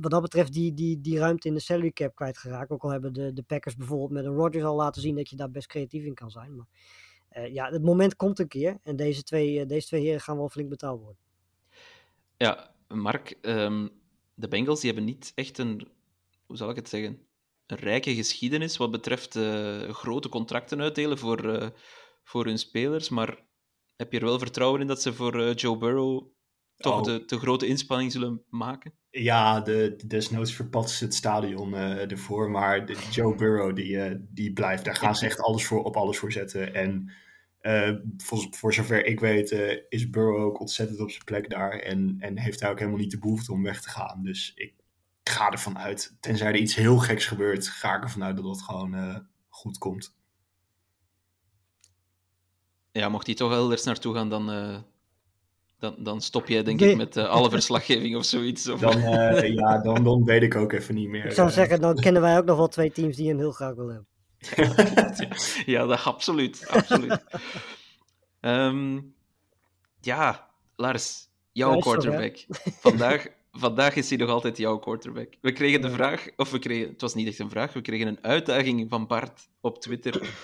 [0.00, 2.70] wat dat betreft die, die, die ruimte in de salary cap kwijtgeraakt.
[2.70, 5.36] Ook al hebben de, de Packers bijvoorbeeld met een Rodgers al laten zien dat je
[5.36, 6.56] daar best creatief in kan zijn.
[6.56, 6.66] Maar
[7.36, 8.78] uh, ja, het moment komt een keer.
[8.82, 11.18] En deze twee, uh, deze twee heren gaan wel flink betaald worden.
[12.36, 13.90] Ja, Mark, um,
[14.34, 15.88] de Bengals die hebben niet echt een,
[16.46, 17.26] hoe zal ik het zeggen,
[17.66, 21.72] een rijke geschiedenis wat betreft uh, grote contracten uitdelen voor,
[22.22, 23.08] voor hun spelers.
[23.08, 23.44] Maar
[23.96, 26.26] heb je er wel vertrouwen in dat ze voor Joe Burrow
[26.80, 27.02] toch Oh.
[27.04, 28.92] de, de grote inspanning zullen maken?
[29.10, 32.50] Ja, de, desnoods verpatsen ze het stadion eh, ervoor.
[32.50, 34.84] Maar de, Joe Burrow, die, eh, die blijft.
[34.84, 36.74] Daar gaan ze echt alles voor, op alles voor zetten.
[36.74, 37.12] En
[37.60, 39.50] eh, voor, voor zover ik weet,
[39.88, 41.72] is Burrow ook ontzettend op zijn plek daar.
[41.78, 44.22] En, en heeft hij ook helemaal niet de behoefte om weg te gaan.
[44.22, 44.74] Dus ik
[45.24, 46.16] ga ervan uit.
[46.20, 50.14] Tenzij er iets heel geks gebeurt, ga ik ervan uit dat het gewoon goed komt.
[52.92, 54.48] Ja, mocht hij toch elders naartoe gaan, dan,
[55.80, 56.90] dan, dan stop jij denk Nee.
[56.90, 58.68] ik met eh, alle verslaggeving of zoiets.
[58.68, 58.80] Of...
[58.80, 61.24] Dan, eh, ja, dan, dan weet ik ook even niet meer.
[61.24, 61.54] Ik zou eh.
[61.54, 64.08] zeggen, dan kennen wij ook nog wel twee teams die hem heel graag willen hebben.
[65.72, 66.66] ja, dat, absoluut.
[66.68, 67.24] absoluut.
[68.40, 69.00] Ehm,
[70.00, 72.36] ja, Lars, jouw Ja, quarterback.
[72.86, 75.34] Vandaag, vandaag is hij nog altijd jouw quarterback.
[75.40, 78.06] We kregen de vraag, of we kregen, het was niet echt een vraag, we kregen
[78.06, 80.34] een uitdaging van Bart op Twitter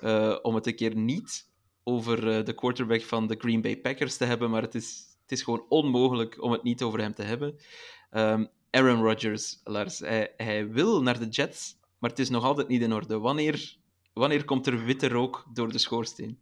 [0.00, 1.49] eh, om het een keer niet
[1.90, 5.32] over eh, de quarterback van de Green Bay Packers te hebben, maar het is, het
[5.32, 7.56] is gewoon onmogelijk om het niet over hem te hebben.
[8.10, 12.68] Ehm, Aaron Rodgers, Lars, hij, hij wil naar de Jets, maar het is nog altijd
[12.68, 13.18] niet in orde.
[13.18, 13.76] Wanneer,
[14.12, 16.38] wanneer komt er witte rook door de schoorsteen?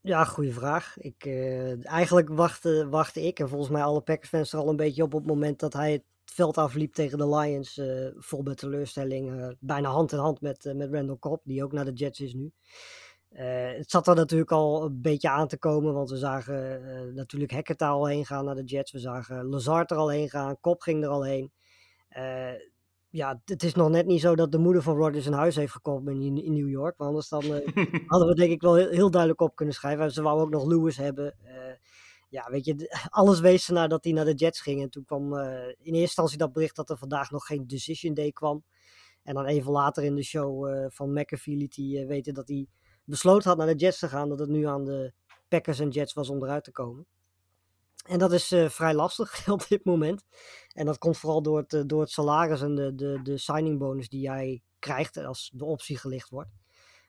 [0.00, 0.98] Ja, goede vraag.
[0.98, 5.02] Ik, eh, eigenlijk wachtte, wachtte ik en volgens mij alle Packers-fans er al een beetje
[5.02, 7.78] op op het moment dat hij het veld afliep tegen de Lions.
[7.78, 9.56] eh, vol met teleurstelling.
[9.60, 12.52] bijna hand in hand met, met Randall Cobb, die ook naar de Jets is nu.
[13.32, 17.14] Eh, het zat er natuurlijk al een beetje aan te komen, want we zagen eh,
[17.14, 18.92] natuurlijk Hackett al heen gaan naar de Jets.
[18.92, 21.52] We zagen Lazard er al heen gaan, Cobb ging er al heen.
[22.08, 22.52] Eh,
[23.10, 25.72] ja, het is nog net niet zo dat de moeder van Rodgers een huis heeft
[25.72, 26.96] gekocht in, in New York.
[26.96, 27.42] Want anders dan,
[28.06, 30.10] hadden we denk ik wel heel, heel duidelijk op kunnen schrijven.
[30.10, 31.36] Ze wou ook nog Lewis hebben.
[32.28, 34.82] Ja, weet je, alles wees ernaar dat hij naar de Jets ging.
[34.82, 38.32] En toen kwam in eerste instantie dat bericht dat er vandaag nog geen decision day
[38.32, 38.64] kwam.
[39.22, 42.66] En dan even later in de show van McAfee liet hij weten dat hij
[43.04, 44.28] besloten had naar de Jets te gaan.
[44.28, 45.12] Dat het nu aan de
[45.48, 47.06] Packers en Jets was om eruit te komen.
[48.02, 50.24] En dat is eh, vrij lastig op dit moment.
[50.72, 53.78] En dat komt vooral door het, eh, door het salaris en de, de, de signing
[53.78, 56.50] bonus die jij krijgt als de optie gelicht wordt.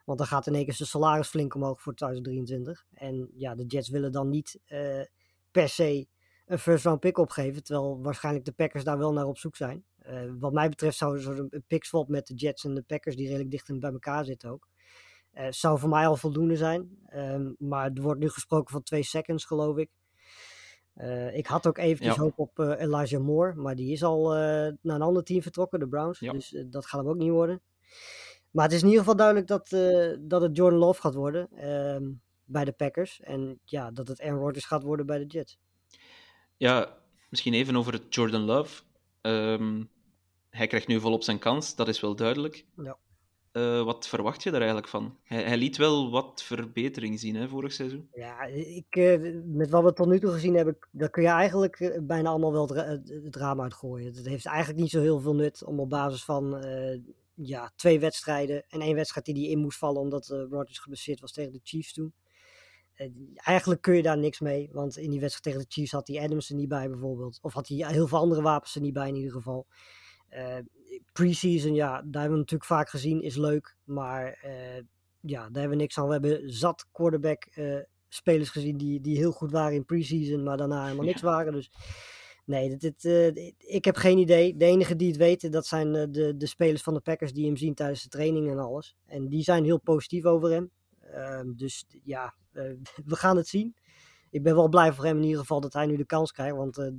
[0.06, 2.86] Want dan gaat in één keer zijn salaris flink omhoog voor 2023.
[2.94, 5.02] En ja, de Jets willen dan niet eh,
[5.52, 6.08] per se
[6.46, 7.64] een first round pick opgeven.
[7.64, 9.86] Terwijl waarschijnlijk de Packers daar wel naar op zoek zijn.
[10.40, 13.52] Wat mij betreft zou een pick swap met de Jets en de Packers, die redelijk
[13.52, 14.68] dicht bij elkaar zitten ook.
[15.34, 16.98] Eh, zou voor mij al voldoende zijn.
[17.08, 19.90] Ehm, maar er wordt nu gesproken van twee seconds, geloof ik.
[20.94, 22.22] Eh, ik had ook eventjes Ja.
[22.22, 25.88] hoop op eh, Elijah Moore, maar die is al naar een ander team vertrokken, de
[25.88, 26.20] Browns.
[26.20, 26.32] Ja.
[26.32, 27.62] Dus dat gaat hem ook niet worden.
[28.52, 29.70] Maar het is in ieder geval duidelijk dat,
[30.30, 32.12] dat het Jordan Love gaat worden ehm,
[32.46, 33.22] bij de Packers.
[33.22, 35.60] En ja, dat het Aaron Rodgers gaat worden bij de Jets.
[36.58, 36.98] Ja,
[37.30, 38.84] misschien even over het Jordan Love.
[39.22, 39.84] Ehm,
[40.50, 42.66] hij krijgt nu volop zijn kans, dat is wel duidelijk.
[42.76, 42.98] Ja.
[43.54, 45.18] Eh, wat verwacht je daar eigenlijk van?
[45.24, 48.10] Hij, hij liet wel wat verbetering zien hè, vorig seizoen.
[48.14, 51.80] Ja, ik, eh, met wat we tot nu toe gezien hebben, daar kun je eigenlijk
[51.80, 54.14] eh, bijna allemaal wel het, ra- het, het raam uitgooien.
[54.14, 56.66] Het heeft eigenlijk niet zo heel veel nut om op basis van
[57.34, 61.32] ja, twee wedstrijden en één wedstrijd die die in moest vallen omdat Rodgers geblesseerd was
[61.32, 62.14] tegen de Chiefs toen.
[63.36, 66.22] Eigenlijk kun je daar niks mee, want in die wedstrijd tegen de Chiefs had hij
[66.22, 67.40] Adams er niet bij bijvoorbeeld.
[67.42, 69.68] Of had hij heel veel andere wapens er niet bij in ieder geval.
[70.34, 70.58] Eh
[71.14, 73.76] Preseason, ja, daar hebben we natuurlijk vaak gezien, is leuk.
[73.84, 74.84] Maar eh,
[75.20, 76.06] ja, daar hebben we niks aan.
[76.08, 80.58] We hebben zat quarterback eh, spelers gezien die, die heel goed waren in preseason, maar
[80.58, 81.54] daarna helemaal niks waren.
[81.54, 81.72] Dus
[82.46, 83.06] nee, dit,
[83.58, 84.58] ik heb geen idee.
[84.58, 87.58] De enige die het weten, dat zijn de, de spelers van de Packers die hem
[87.58, 88.96] zien tijdens de training en alles.
[89.06, 90.72] En die zijn heel positief over hem.
[91.00, 92.36] Ehm, dus ja,
[93.12, 93.76] we gaan het zien.
[94.30, 96.56] ik ben wel blij voor hem in ieder geval dat hij nu de kans krijgt.
[96.56, 96.92] Want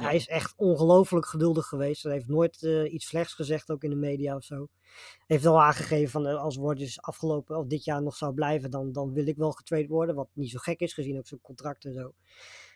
[0.00, 2.02] hij is echt ongelooflijk geduldig geweest.
[2.02, 4.68] Hij heeft nooit uh, iets slechts gezegd, ook in de media of zo.
[5.26, 9.12] Heeft al aangegeven van als Rodgers afgelopen of dit jaar nog zou blijven, dan, dan
[9.12, 10.14] wil ik wel getraind worden.
[10.14, 12.12] Wat niet zo gek is, gezien ook zijn contract en zo.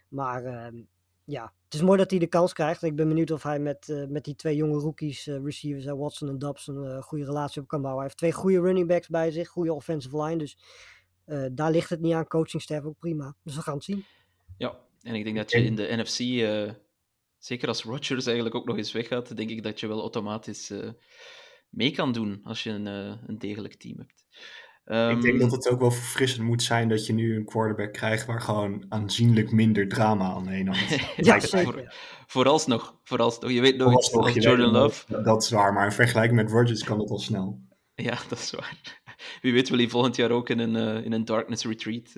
[0.09, 0.83] Maar uh,
[1.25, 2.83] ja, het is mooi dat hij de kans krijgt.
[2.83, 6.29] Ik ben benieuwd of hij met, uh, met die twee jonge rookies, uh, receivers, Watson
[6.29, 8.03] en Dubs, een uh, goede relatie op kan bouwen.
[8.03, 10.37] Hij heeft twee goede running backs bij zich, goede offensive line.
[10.37, 10.59] Dus
[11.53, 12.27] daar ligt het niet aan.
[12.27, 13.35] Coaching staff ook prima.
[13.43, 14.05] Dus we gaan het zien.
[14.57, 16.19] Ja, en ik denk dat je in de NFC,
[17.45, 20.73] zeker als Rodgers eigenlijk ook nog eens weggaat, denk ik dat je wel automatisch
[21.69, 22.87] mee kan doen als je een,
[23.27, 24.27] een degelijk team hebt.
[24.87, 27.93] Um, ik denk dat het ook wel verfrissend moet zijn dat je nu een quarterback
[27.93, 31.17] krijgt waar gewoon aanzienlijk minder drama aan heen hangt.
[31.27, 31.95] ja, zeker.
[32.27, 33.51] vooralsnog, vooralsnog.
[33.51, 35.05] Je weet nooit, als Jordan Love...
[35.09, 37.61] Dat, dat, is waar, maar in vergelijking met Rodgers kan dat al snel.
[37.95, 39.03] Ja, dat is waar.
[39.41, 42.17] Wie weet wil hij volgend jaar ook in een, uh, in een darkness retreat.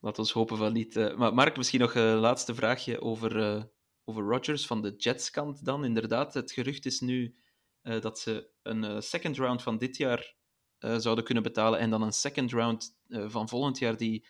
[0.00, 0.96] Uh, laat ons hopen van niet.
[0.96, 3.68] Uh, maar Mark, misschien nog een laatste vraagje over,
[4.04, 5.84] over Rodgers van de Jets kant dan.
[5.84, 7.34] Inderdaad, het gerucht is nu
[7.82, 10.38] dat ze een second round van dit jaar
[10.80, 11.78] uh, zouden kunnen betalen.
[11.78, 14.26] En dan een second round uh, van volgend jaar die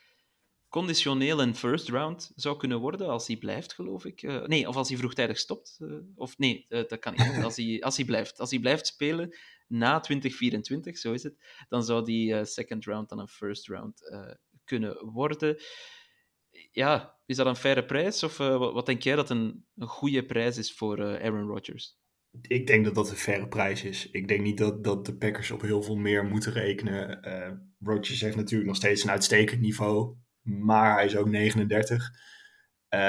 [0.68, 4.22] conditioneel een first round zou kunnen worden als hij blijft, geloof ik.
[4.22, 5.78] Uh, nee, of als hij vroegtijdig stopt.
[6.14, 7.42] of nee, dat kan niet.
[7.44, 8.38] Als hij, als hij blijft.
[8.40, 13.18] Als hij blijft spelen na 2024, zo is het, dan zou die second round dan
[13.18, 14.00] een first round
[14.70, 15.56] kunnen worden.
[16.70, 18.22] Ja, is dat een faire prijs?
[18.22, 21.98] Of wat, wat, denk jij dat een, een goede prijs is voor Aaron Rodgers?
[22.40, 24.10] Ik denk dat dat een faire prijs is.
[24.10, 27.28] Ik denk niet dat, dat de Packers op heel veel meer moeten rekenen.
[27.28, 27.50] Uh,
[27.88, 32.10] Rodgers heeft natuurlijk nog steeds een uitstekend niveau, maar hij is ook 39.
[32.94, 33.00] Uh,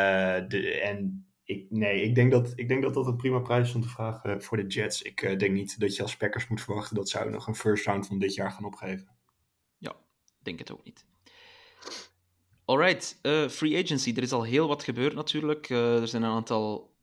[0.47, 3.75] de, en ik, nee, ik denk, dat, ik denk dat dat een prima prijs is
[3.75, 5.01] om te vragen voor de Jets.
[5.01, 8.07] Ik denk niet dat je als Packers moet verwachten dat ze nog een first round
[8.07, 9.15] van dit jaar gaan opgeven.
[9.77, 9.95] Ja,
[10.39, 11.05] denk het ook niet.
[12.71, 14.13] Alright, uh, free agency.
[14.15, 15.69] Er is al heel wat gebeurd natuurlijk.
[15.69, 16.93] Uh, er zijn een aantal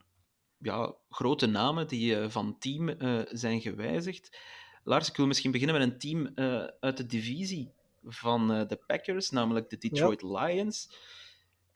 [0.58, 2.94] ja, grote namen die uh, van team
[3.30, 4.38] zijn gewijzigd.
[4.84, 6.32] Lars, ik wil misschien beginnen met een team
[6.80, 7.72] uit de divisie
[8.04, 10.44] van de Packers, namelijk de Detroit ja.
[10.44, 10.88] Lions.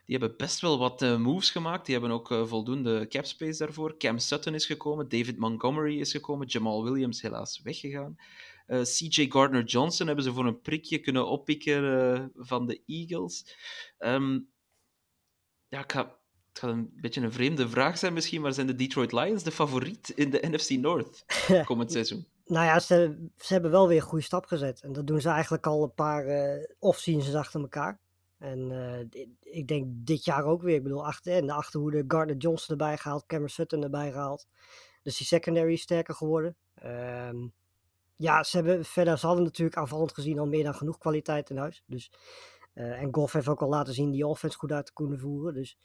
[0.06, 1.86] Die hebben best wel wat moves gemaakt.
[1.86, 3.96] Die hebben ook voldoende cap space daarvoor.
[3.98, 8.16] Cam Sutton is gekomen, David Montgomery is gekomen, Jamal Williams helaas weggegaan.
[8.66, 13.56] CJ Gardner-Johnson hebben ze voor een prikje kunnen oppikken van de Eagles.
[13.98, 14.48] Um,
[15.68, 16.20] ja, ik ga
[16.52, 19.52] het gaat een beetje een vreemde vraag zijn misschien, maar zijn de Detroit Lions de
[19.52, 21.24] favoriet in de NFC North
[21.64, 22.26] komend seizoen?
[22.52, 24.80] nou ja, ze, ze hebben wel weer een goede stap gezet.
[24.80, 27.98] En dat doen ze eigenlijk al een paar uh, off-seasons achter elkaar.
[28.38, 30.74] En uh, ik denk dit jaar ook weer.
[30.74, 34.46] Ik bedoel, achter, in de achterhoede Gardner Johnson erbij gehaald, Cameron Sutton erbij gehaald.
[35.02, 36.56] Dus die secondary is sterker geworden.
[36.84, 37.52] Um,
[38.16, 41.56] ja, ze hebben verder, ze hadden natuurlijk aanvallend gezien al meer dan genoeg kwaliteit in
[41.56, 41.82] huis.
[41.86, 42.12] Dus,
[42.74, 45.54] uh, en Goff heeft ook al laten zien die offense goed uit te kunnen voeren.
[45.54, 45.78] Dus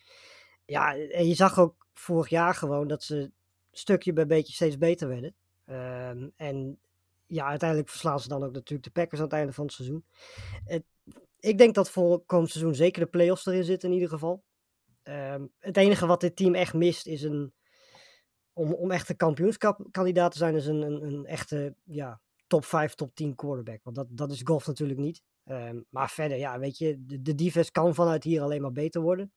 [0.66, 3.32] ja, en je zag ook vorig jaar gewoon dat ze
[3.72, 5.36] stukje bij beetje steeds beter werden.
[5.70, 6.80] Um, en
[7.28, 10.06] ja, uiteindelijk verslaan ze dan ook natuurlijk de Packers aan het einde van het seizoen.
[11.40, 14.44] Ik denk dat voor komend seizoen zeker de playoffs erin zitten in ieder geval.
[15.04, 17.54] Um, het enige wat dit team echt mist is een.
[18.58, 22.94] Om, om echt een kampioenskandidaat te zijn, is een, een, een echte ja, top 5,
[22.94, 23.84] top 10 quarterback.
[23.84, 25.22] Want dat, dat is golf natuurlijk niet.
[25.46, 29.02] Um, maar verder, ja, weet je, de, de defense kan vanuit hier alleen maar beter
[29.02, 29.32] worden.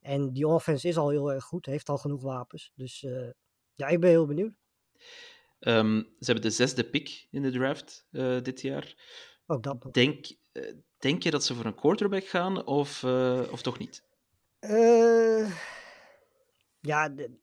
[0.00, 2.72] En die offense is al heel erg goed, heeft al genoeg wapens.
[2.74, 3.30] Dus uh,
[3.74, 4.52] ja, ik ben heel benieuwd.
[5.60, 8.94] Um, ze hebben de zesde pick in de draft uh, dit jaar.
[9.46, 9.94] Ook dat.
[9.94, 13.04] Denk, uh, denk je dat ze voor een quarterback gaan of,
[13.50, 14.04] of toch niet?
[16.80, 17.38] ja, de,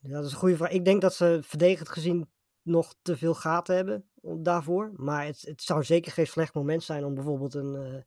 [0.00, 0.70] ja, dat is een goede vraag.
[0.70, 2.30] Ik denk dat ze verdedigend gezien
[2.62, 4.92] nog te veel gaten hebben daarvoor.
[4.96, 8.04] Maar het, het zou zeker geen slecht moment zijn om bijvoorbeeld een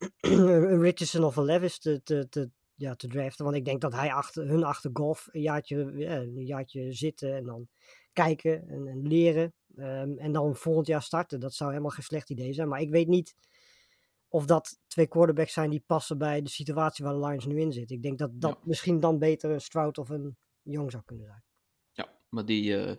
[0.20, 3.44] een Richardson of een Levis te, te, te, ja, te draften.
[3.44, 5.92] Want ik denk dat hij achter, hun achter golf een jaartje,
[6.34, 7.68] jaartje zitten en dan
[8.12, 9.54] kijken en, en leren.
[9.76, 11.40] Um, en dan volgend jaar starten.
[11.40, 12.68] Dat zou helemaal geen slecht idee zijn.
[12.68, 13.34] Maar ik weet niet
[14.32, 17.72] of dat twee quarterbacks zijn die passen bij de situatie waar de Lions nu in
[17.72, 17.96] zitten.
[17.96, 18.60] Ik denk dat dat ja.
[18.64, 21.42] misschien dan beter een Stroud of een Jong zou kunnen zijn.
[21.92, 22.92] Ja, maar die, uh,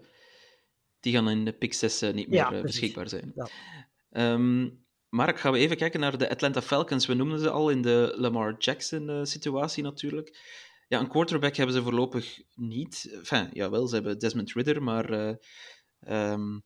[0.99, 3.33] die gaan in de pick 6 uh, niet meer ja, uh, beschikbaar zijn.
[3.35, 4.33] Ja.
[4.33, 7.05] Um, Mark, gaan we even kijken naar de Atlanta Falcons.
[7.05, 10.37] We noemden ze al in de Lamar Jackson-situatie natuurlijk.
[10.87, 13.09] Ja, een quarterback hebben ze voorlopig niet.
[13.13, 15.37] Enfin, jawel, ze hebben Desmond Ridder, maar...
[16.07, 16.63] Um,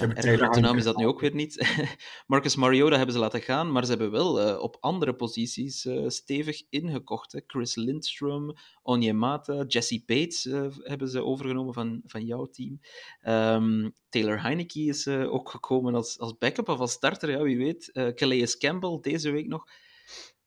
[0.00, 1.66] ja, de naam is dat nu ook weer niet.
[2.26, 6.08] Marcus Mariota hebben ze laten gaan, maar ze hebben wel uh, op andere posities uh,
[6.08, 7.32] stevig ingekocht.
[7.32, 7.40] Hè.
[7.46, 12.80] Chris Lindstrom, Onyemata, Jesse Bates uh, hebben ze overgenomen van, van jouw team.
[13.22, 18.12] Um, Taylor Heineke is ook gekomen als, als backup of als starter, ja, wie weet.
[18.14, 19.64] Calais Campbell deze week nog.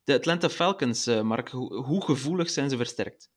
[0.03, 3.29] De Atlanta Falcons, Mark, hoe, gevoelig zijn ze versterkt?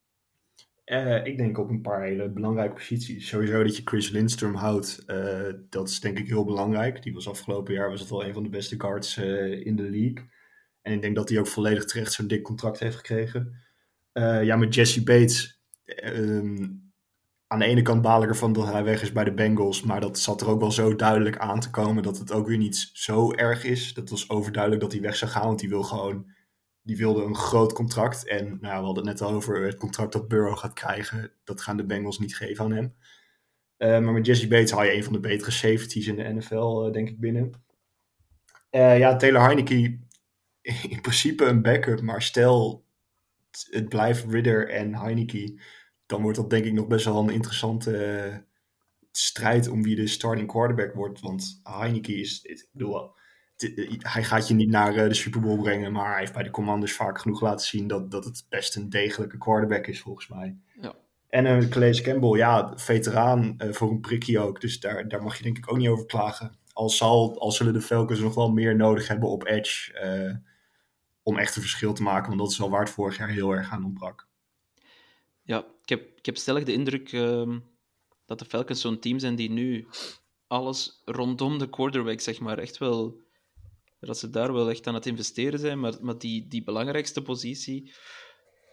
[0.90, 3.28] Uh, ik denk op een paar hele belangrijke posities.
[3.28, 7.02] Sowieso dat je Chris Lindstrom houdt, uh, dat is denk ik heel belangrijk.
[7.02, 10.28] Die was afgelopen jaar was het wel een van de beste guards in de league.
[10.82, 13.54] En ik denk dat hij ook volledig terecht zo'n dik contract heeft gekregen.
[14.42, 15.62] ja, met Jesse Bates.
[16.04, 16.92] Um,
[17.46, 19.82] aan de ene kant baal ik ervan dat hij weg is bij de Bengals.
[19.82, 22.58] Maar dat zat er ook wel zo duidelijk aan te komen dat het ook weer
[22.58, 23.94] niet zo erg is.
[23.94, 26.30] Dat was overduidelijk dat hij weg zou gaan, want hij wil gewoon
[26.82, 28.26] die wilde een groot contract.
[28.26, 31.32] En nou, we hadden het net al over het contract dat Burrow gaat krijgen.
[31.44, 32.94] Dat gaan de Bengals niet geven aan hem.
[33.78, 36.84] Uh, maar met Jesse Bates haal je een van de betere safeties in de NFL,
[36.86, 37.64] uh, denk ik, binnen.
[38.70, 39.98] Uh, ja, Taylor Heineke,
[40.88, 42.00] in principe een backup.
[42.00, 42.84] Maar stel,
[43.70, 45.60] het blijft Ridder en Heineke.
[46.06, 48.44] Dan wordt dat denk ik nog best wel een interessante
[49.12, 51.20] strijd om wie de starting quarterback wordt.
[51.20, 53.12] Want Heineke is, ik bedoel,
[53.98, 56.92] hij gaat je niet naar de Super Bowl brengen, maar hij heeft bij de Commanders
[56.92, 60.56] vaak genoeg laten zien dat, dat het best een degelijke quarterback is, volgens mij.
[60.80, 60.94] Ja.
[61.28, 65.36] En uh, Calais Campbell, ja, veteraan uh, voor een prikje ook, dus daar, daar mag
[65.36, 66.58] je denk ik ook niet over klagen.
[66.72, 70.36] Al, zal, al zullen de Falcons nog wel meer nodig hebben op edge uh,
[71.22, 73.50] om echt een verschil te maken, want dat is wel waar het vorig jaar heel
[73.50, 74.28] erg aan ontbrak.
[75.42, 77.56] Ja, ik heb, ik heb stellig de indruk uh,
[78.26, 79.86] dat de Falcons zo'n team zijn die nu
[80.46, 83.20] alles rondom de quarterback, zeg maar, echt wel
[84.00, 87.92] dat ze daar wel echt aan het investeren zijn, maar, maar die, die belangrijkste positie,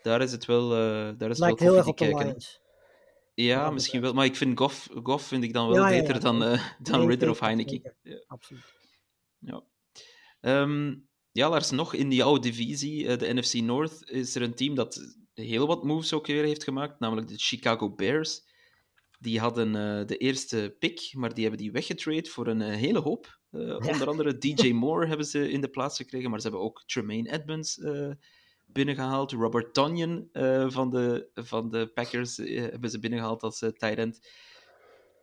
[0.02, 2.26] daar is het wel, uh, daar is Lijkt wel heel erg op kijken.
[2.26, 2.60] Lions.
[3.34, 6.20] Ja, misschien wel, maar ik vind Goff, Goff vind ik dan wel Ja, beter ja.
[6.20, 7.96] dan, uh, dan Ridder of Heineken.
[8.28, 8.74] Absoluut.
[9.40, 9.64] Ja.
[10.40, 10.96] Ehm,
[11.32, 14.76] ja, Lars, nog in die oude divisie, eh, de NFC North, is er een team
[14.76, 18.47] dat heel wat moves ook weer heeft gemaakt, namelijk de Chicago Bears.
[19.20, 23.00] Die hadden eh, de eerste pick, maar die hebben die weggetrade voor een eh, hele
[23.00, 23.40] hoop.
[23.52, 26.84] Eh, Onder andere DJ Moore hebben ze in de plaats gekregen, maar ze hebben ook
[26.86, 28.12] Tremaine Edmonds eh,
[28.66, 29.32] binnengehaald.
[29.32, 30.30] Robert Tonyan
[30.68, 34.20] van, de, van de Packers hebben ze binnengehaald als tight end.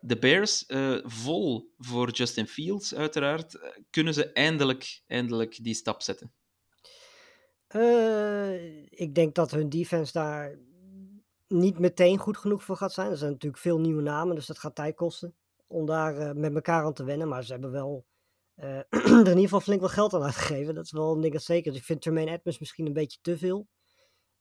[0.00, 0.64] De Bears,
[1.04, 3.58] vol voor Justin Fields uiteraard,
[3.90, 6.32] kunnen ze eindelijk, eindelijk die stap zetten.
[8.88, 10.58] Ik denk dat hun defense daar
[11.54, 13.10] niet meteen goed genoeg voor gaat zijn.
[13.10, 15.34] Er zijn natuurlijk veel nieuwe namen, dus dat gaat tijd kosten
[15.66, 17.28] om daar eh, met elkaar aan te wennen.
[17.28, 18.06] Maar ze hebben wel
[18.54, 20.74] eh, er in ieder geval flink wat geld aan uitgegeven.
[20.74, 21.74] Dat is wel een ding dat zeker.
[21.74, 23.68] Ik vind Tremaine Edmonds misschien een beetje te veel.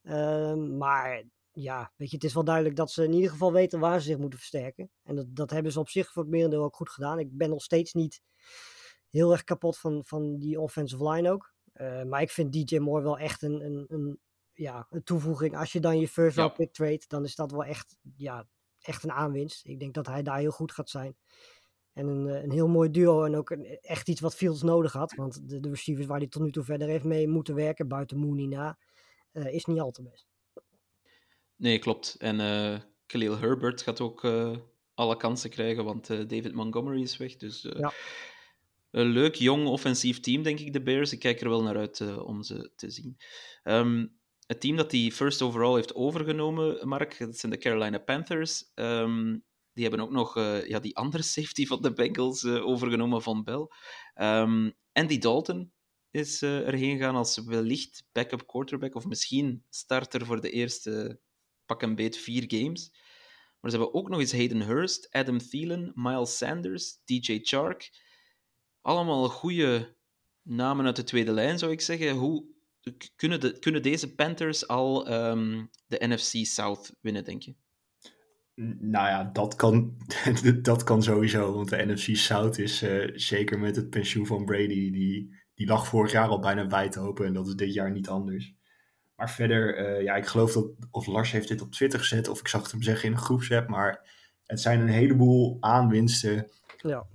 [0.02, 3.80] Ehm, maar ja, weet je, het is wel duidelijk dat ze in ieder geval weten
[3.80, 4.92] waar ze zich moeten versterken.
[5.04, 7.20] En dat, dat hebben ze op zich voor het merendeel ook goed gedaan.
[7.20, 8.22] Ik ben nog steeds niet
[9.10, 11.54] heel erg kapot van, van die offensive line ook.
[11.74, 14.20] Eh, maar ik vind DJ Moore wel echt een, een, een,
[14.54, 15.58] ja, een toevoeging.
[15.58, 18.48] Als je dan je first round pick trade, dan is dat wel echt, ja,
[18.80, 19.66] echt een aanwinst.
[19.66, 21.16] Ik denk dat hij daar heel goed gaat zijn.
[21.94, 24.94] En een, eh, een heel mooi duo en ook een, echt iets wat Fields nodig
[24.94, 25.14] had.
[25.16, 28.18] Want de, de receivers waar hij tot nu toe verder heeft mee moeten werken, buiten
[28.18, 28.78] Mooney na,
[29.32, 30.28] eh, is niet al te best.
[31.56, 32.16] Nee, klopt.
[32.20, 34.24] En eh Khalil Herbert gaat ook
[34.94, 37.36] alle kansen krijgen, want David Montgomery is weg.
[37.36, 37.94] Dus Ja.
[38.92, 41.12] een leuk, jong, offensief team, denk ik, de Bears.
[41.12, 43.18] Ik kijk er wel naar uit om ze te zien.
[43.64, 44.06] Ehm,
[44.48, 48.72] het team dat die first overall heeft overgenomen, Mark, dat zijn de Carolina Panthers.
[48.74, 49.38] Ehm,
[49.74, 53.44] die hebben ook nog eh, ja, die andere safety van de Bengals eh, overgenomen van
[53.44, 53.68] Bell.
[54.14, 55.72] Ehm, Andy Dalton
[56.12, 61.20] is eh, erheen gegaan als wellicht backup quarterback, of misschien starter voor de eerste
[61.66, 62.92] pak een beet vier games.
[63.60, 67.92] Maar ze hebben ook nog eens Hayden Hurst, Adam Thielen, Miles Sanders, DJ Chark.
[68.82, 69.96] Allemaal goede
[70.42, 72.16] namen uit de tweede lijn, zou ik zeggen.
[72.16, 72.46] Hoe
[73.16, 77.56] kunnen, de, kunnen deze Panthers al ehm, de NFC South winnen, denk je?
[78.80, 79.98] Nou ja, dat kan,
[80.62, 81.54] dat kan sowieso.
[81.54, 84.92] Want de NFC South is eh, zeker met het pensioen van Brady.
[84.92, 87.26] Die, die lag vorig jaar al bijna wijd open.
[87.26, 88.54] En dat is dit jaar niet anders.
[89.16, 90.68] Maar verder, eh, ja, ik geloof dat.
[90.92, 92.28] Of Lars heeft dit op Twitter gezet.
[92.28, 93.70] Of ik zag het hem zeggen in een groepsapp.
[93.70, 94.10] Maar
[94.46, 97.06] het zijn een heleboel aanwinsten Ja,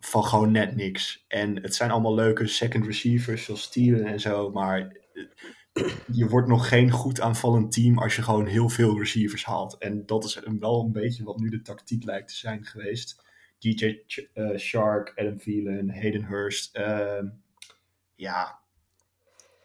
[0.00, 1.24] van gewoon net niks.
[1.28, 4.50] En het zijn allemaal leuke second receivers, zoals Steven en zo.
[4.50, 4.96] Maar
[6.12, 9.78] je wordt nog geen goed aanvallend team als je gewoon heel veel receivers haalt.
[9.78, 13.26] En dat is wel een beetje wat nu de tactiek lijkt te zijn geweest.
[13.58, 14.02] DJ
[14.34, 16.76] eh, Shark, Adam Thielen, Hayden Hurst.
[16.76, 17.26] ehm,
[18.14, 18.58] ja,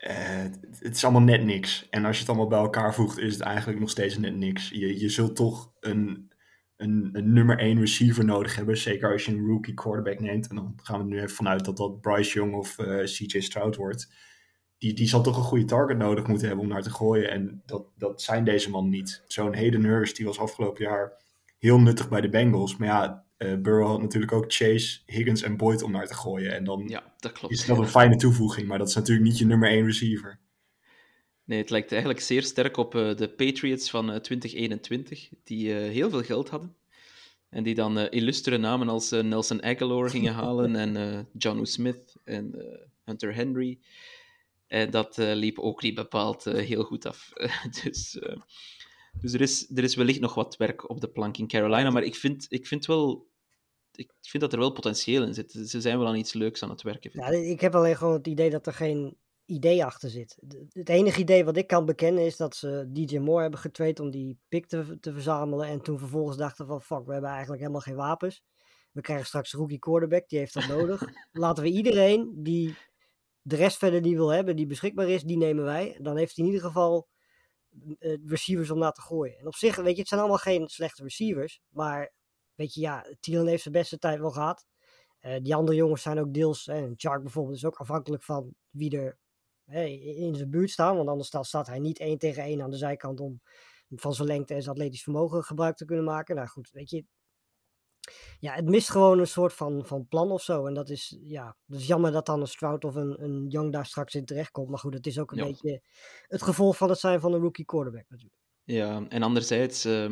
[0.04, 0.44] eh,
[0.80, 1.88] het, is allemaal net niks.
[1.90, 4.70] En als je het allemaal bij elkaar voegt, is het eigenlijk nog steeds net niks.
[4.70, 6.32] Je, je zult toch een,
[6.78, 8.78] een, een nummer 1 receiver nodig hebben.
[8.78, 10.48] Zeker als je een rookie quarterback neemt.
[10.48, 13.76] En dan gaan we nu even vanuit dat dat Bryce Young of eh, CJ Stroud
[13.76, 14.14] wordt.
[14.84, 17.30] Die, die zal toch een goede target nodig moeten hebben om naar te gooien.
[17.30, 19.24] En dat, dat zijn deze man niet.
[19.28, 21.14] Zo'n Hayden Hurst, die was afgelopen jaar
[21.60, 22.78] heel nuttig bij de Bengals.
[22.78, 26.54] Maar ja, eh Burrow had natuurlijk ook Chase, Higgins en Boyd om naar te gooien.
[26.54, 27.54] En dan Ja, dat klopt.
[27.54, 28.68] is dat een fijne toevoeging.
[28.68, 30.40] Maar dat is natuurlijk niet je nummer 1 receiver.
[31.44, 35.76] Nee, het lijkt eigenlijk zeer sterk op uh, de Patriots van uh, 2021, die uh,
[35.76, 36.76] heel veel geld hadden.
[37.50, 42.56] En die dan illustere namen als Nelson Aguilar gingen halen en John Smith en
[43.04, 43.80] Hunter Henry.
[44.74, 47.32] En dat liep ook niet bepaald heel goed af.
[47.84, 48.20] dus
[49.22, 51.90] dus er, is, er is wellicht nog wat werk op de plank in Carolina.
[51.90, 53.32] Maar ik vind, ik vind wel
[53.96, 55.52] ik vind dat er wel potentieel in zit.
[55.52, 57.12] Ze zijn wel aan iets leuks aan het werken.
[57.14, 60.38] Ja, ik heb alleen gewoon het idee dat er geen idee achter zit.
[60.70, 64.12] Het enige idee wat ik kan bekennen is dat ze DJ Moore hebben getraind om
[64.12, 65.68] die pick te, te verzamelen.
[65.68, 68.44] En toen vervolgens dachten van fuck, we hebben eigenlijk helemaal geen wapens.
[68.92, 71.04] We krijgen straks rookie quarterback, die heeft dat nodig.
[71.32, 72.76] Laten we iedereen die
[73.44, 75.98] de rest verder die wil hebben, die beschikbaar is, die nemen wij.
[76.02, 77.08] Dan heeft hij in ieder geval
[78.00, 79.38] uh, receivers om naar te gooien.
[79.38, 81.62] En op zich, weet je, het zijn allemaal geen slechte receivers.
[81.70, 82.14] Maar
[82.56, 84.66] weet je, ja, Thielen heeft zijn beste tijd wel gehad.
[85.22, 88.98] Uh, die andere jongens zijn ook deels, en Chark bijvoorbeeld is ook afhankelijk van wie
[88.98, 89.18] er
[89.66, 90.96] in zijn buurt staan.
[90.96, 93.42] Want anders staat hij niet één tegen één aan de zijkant om
[93.90, 96.36] van zijn lengte en zijn atletisch vermogen gebruik te kunnen maken.
[96.36, 97.06] Nou goed, weet je.
[98.40, 100.66] Ja, het mist gewoon een soort van, van plan of zo.
[100.66, 103.72] En dat is, ja, dat is jammer dat dan een Stroud of een, een Young
[103.72, 104.70] daar straks in terecht komt.
[104.70, 105.46] Maar goed, het is ook een ja.
[105.46, 105.82] beetje
[106.28, 108.42] het gevolg van het zijn van een rookie quarterback natuurlijk.
[108.64, 110.12] Ja, en anderzijds, uh,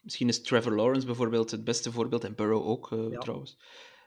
[0.00, 3.18] misschien is Trevor Lawrence bijvoorbeeld het beste voorbeeld, en Burrow ook uh, ja.
[3.18, 3.58] trouwens,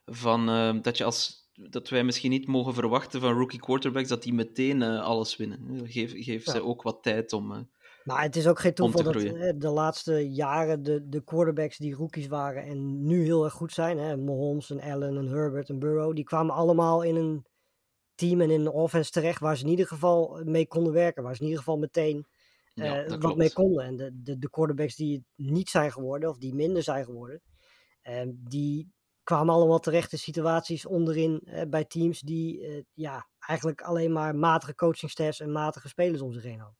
[0.06, 4.24] van uh, dat je als dat wij misschien niet mogen verwachten van rookie quarterbacks dat
[4.24, 5.82] die meteen uh, alles winnen.
[5.90, 6.52] Geef, geef ja.
[6.52, 7.70] ze ook wat tijd om.
[8.06, 11.96] Maar het is ook geen toeval dat hè, de laatste jaren de, de quarterbacks die
[11.96, 15.80] rookies waren en nu heel erg goed zijn, hè, Mahomes en Allen en Herbert en
[15.80, 17.46] Burrow, die kwamen allemaal in een
[18.16, 21.36] team en in een offense terecht waar ze in ieder geval mee konden werken, waar
[21.36, 22.28] ze in ieder geval meteen
[22.74, 23.38] uh, ja, wat klopt.
[23.38, 23.86] mee konden.
[23.86, 27.42] En de, de, de quarterbacks die niet zijn geworden of die minder zijn geworden,
[28.34, 28.94] die,
[29.26, 34.36] kwamen allemaal terecht in situaties onderin eh, bij teams die eh, ja, eigenlijk alleen maar
[34.36, 36.78] matige coachingstaffs en matige spelers om zich heen hadden.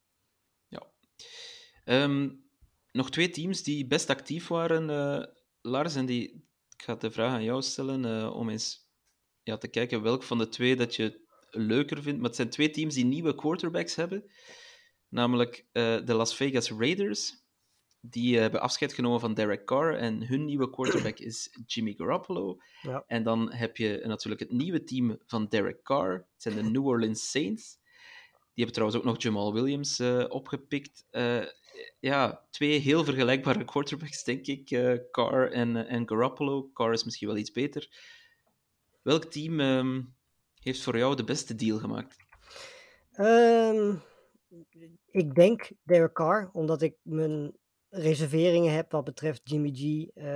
[1.86, 2.44] Um,
[2.92, 5.26] nog twee teams die best actief waren, uh,
[5.62, 6.32] Lars, en die,
[6.78, 8.90] ik ga de vraag aan jou stellen om eens
[9.44, 12.18] ja, te kijken welk van de twee dat je leuker vindt.
[12.20, 14.32] Maar het zijn twee teams die nieuwe quarterbacks hebben,
[15.10, 17.46] namelijk de Las Vegas Raiders
[18.10, 22.58] die hebben afscheid genomen van Derek Carr en hun nieuwe quarterback is Jimmy Garoppolo.
[22.82, 23.04] Ja.
[23.08, 26.12] En dan heb je natuurlijk het nieuwe team van Derek Carr.
[26.12, 27.78] Het zijn de New Orleans Saints.
[28.56, 31.06] Die hebben trouwens ook nog Jamal Williams uh, opgepikt.
[31.12, 31.46] Uh,
[32.00, 34.72] ja, twee heel vergelijkbare quarterbacks, denk ik.
[34.72, 36.70] Uh, Carr en, en Garoppolo.
[36.74, 37.90] Carr is misschien wel iets beter.
[39.02, 40.16] Welk team um,
[40.60, 42.16] heeft voor jou de beste deal gemaakt?
[43.20, 44.02] Um,
[45.12, 47.58] ik denk Derek Carr, omdat ik mijn
[47.90, 49.82] reserveringen heb wat betreft Jimmy G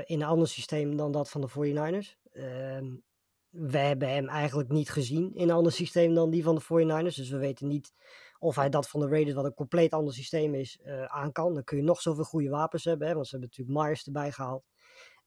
[0.09, 2.29] in een ander systeem dan dat van de 49ers.
[2.33, 2.93] Uh,
[3.49, 7.15] we hebben hem eigenlijk niet gezien in een ander systeem dan die van de 49ers.
[7.15, 7.93] Dus we weten niet
[8.39, 11.53] of hij dat van de Raiders, wat een compleet ander systeem is, uh, aan kan.
[11.53, 13.07] Dan kun je nog zoveel goede wapens hebben.
[13.07, 14.63] Hè, want ze hebben natuurlijk Myers erbij gehaald.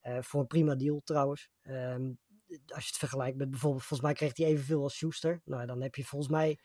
[0.03, 1.49] Uh, voor een prima deal trouwens.
[1.63, 2.17] Um,
[2.47, 5.41] als je het vergelijkt met bijvoorbeeld, volgens mij kreeg hij evenveel als Schuster.
[5.45, 6.59] Nou, dan heb je volgens mij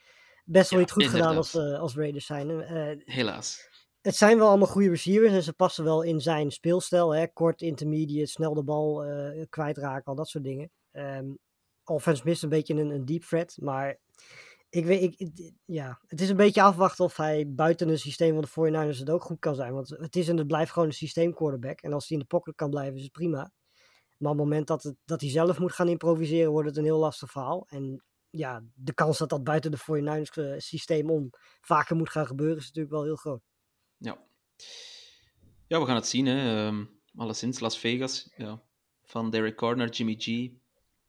[0.45, 1.29] best wel ja, iets goed inderdaad.
[1.29, 2.61] gedaan als, uh, als Raiders zijn.
[3.05, 3.69] Helaas
[4.01, 7.15] het zijn wel allemaal goede receivers en ze passen wel in zijn speelstijl.
[7.15, 7.33] Hè?
[7.33, 9.05] Kort, intermediate, snel de bal
[9.49, 10.71] kwijtraken, al dat soort dingen.
[10.93, 11.39] Um,
[11.95, 13.99] offense mist een beetje een, een deep threat, maar
[14.71, 18.71] ik weet, ik, ja, het is een beetje afwachten of hij buiten het systeem van
[18.73, 19.73] de 49ers het ook goed kan zijn.
[19.73, 21.81] Want het is en het blijft gewoon een systeem quarterback.
[21.81, 23.53] En als hij in de pocket kan blijven, is het prima.
[24.19, 26.85] Maar op het moment dat, het, dat hij zelf moet gaan improviseren, wordt het een
[26.85, 27.67] heel lastig verhaal.
[27.69, 31.31] En ja, de kans dat dat buiten de 49ers systeem om
[31.61, 33.43] vaker moet gaan gebeuren, is natuurlijk wel heel groot.
[33.97, 34.19] Ja.
[35.67, 36.27] Ja, we gaan het zien.
[36.27, 36.67] Hè.
[36.67, 38.31] Um, Las Vegas.
[38.37, 38.63] Ja.
[39.05, 40.51] Van Derek Carr naar Jimmy G.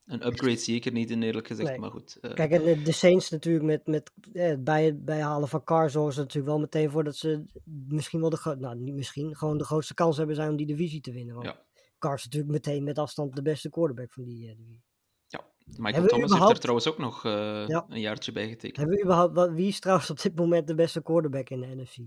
[0.09, 1.69] Een upgrade zeker niet in, eerlijk gezegd.
[1.69, 1.79] Nee.
[1.79, 2.17] Maar goed.
[2.21, 2.33] Uh...
[2.33, 6.19] Kijk, en de Saints natuurlijk met, met eh, bij het bijhalen van Carr zorgen ze
[6.19, 7.43] natuurlijk wel meteen voor dat ze
[7.87, 11.01] misschien wel de, nou niet misschien, gewoon de grootste kans hebben zijn om die divisie
[11.01, 11.35] te winnen.
[11.35, 11.63] Want ja.
[11.99, 14.83] Carr is natuurlijk meteen met afstand de beste quarterback van die uh, divisie.
[15.27, 17.85] Ja, Michael Thomas heeft er trouwens ook nog uh, ja.
[17.89, 18.77] een jaartje bij getekend.
[18.77, 21.75] Hebben we überhaupt, wat, wie is trouwens op dit moment de beste quarterback in de
[21.75, 21.97] NFC?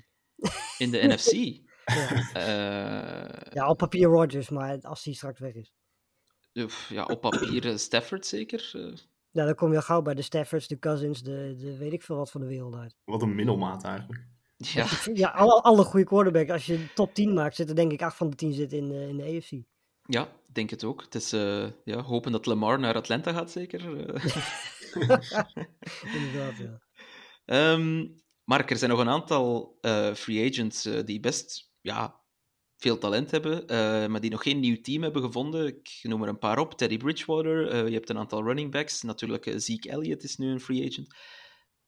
[0.78, 1.30] In de NFC?
[1.84, 2.11] Ja.
[2.36, 5.72] Uh, ja, op papier Rodgers, maar als hij straks weg is.
[6.88, 8.72] Ja, op papier Stafford zeker.
[8.74, 8.92] Uh.
[9.32, 12.03] Ja, dan kom je al gauw bij de Staffords, de Cousins, de, de weet ik
[12.03, 12.96] veel wat van de wereld uit.
[13.05, 14.26] Wat een middelmaat eigenlijk.
[14.57, 16.50] Ja, ja alle, alle goede quarterbacks.
[16.50, 19.09] Als je top 10 maakt, zitten denk ik 8 van de 10 zitten in, uh,
[19.09, 19.50] in de AFC.
[20.03, 21.03] Ja, ik denk het ook.
[21.03, 23.80] Het is uh, ja, hopen dat Lamar naar Atlanta gaat, zeker.
[26.16, 26.80] Inderdaad, ja.
[27.72, 32.20] Um, Mark, er zijn nog een aantal uh, free agents uh, die best ja,
[32.83, 33.66] veel talent hebben, uh,
[34.07, 35.66] maar die nog geen nieuw team hebben gevonden.
[35.66, 36.74] Ik noem er een paar op.
[36.74, 39.03] Teddy Bridgewater, je hebt een aantal running backs.
[39.03, 41.14] Natuurlijk, Zeke Elliott is nu een free agent.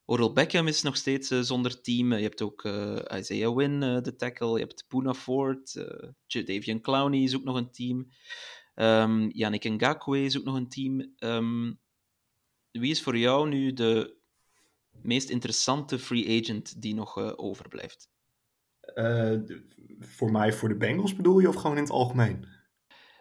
[0.07, 2.13] Oral Beckham is nog steeds eh, zonder team.
[2.13, 4.53] Je hebt ook eh, Isaiah Wynn, eh, de tackle.
[4.53, 5.75] Je hebt Poona Ford.
[5.77, 8.09] eh Jadavian Clowney is ook nog een team.
[8.75, 11.15] Ehm Yannick Ngakwe is ook nog een team.
[11.19, 11.73] Ehm,
[12.71, 14.17] wie is voor jou nu de
[15.03, 18.09] meest interessante free agent die nog eh, overblijft?
[18.95, 19.05] Eh,
[19.45, 19.63] de-
[19.99, 22.47] voor mij, voor de Bengals bedoel je, of gewoon in het algemeen?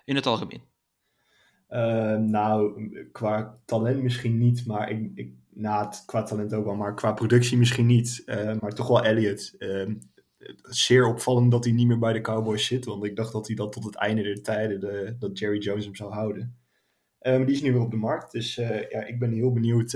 [0.05, 0.61] In het algemeen.
[1.67, 6.75] Eh, nou, qua talent misschien niet, maar ik, ik, nou, het- qua talent ook wel,
[6.75, 8.21] maar qua productie misschien niet.
[8.25, 9.55] Eh, maar toch wel Elliott.
[9.57, 9.95] Ehm,
[10.61, 13.55] zeer opvallend dat hij niet meer bij de Cowboys zit, want ik dacht dat hij
[13.55, 16.57] dat tot het einde der tijden, de, dat Jerry Jones hem zou houden.
[17.19, 19.91] Maar die is nu weer op de markt, dus ja, ik ben heel benieuwd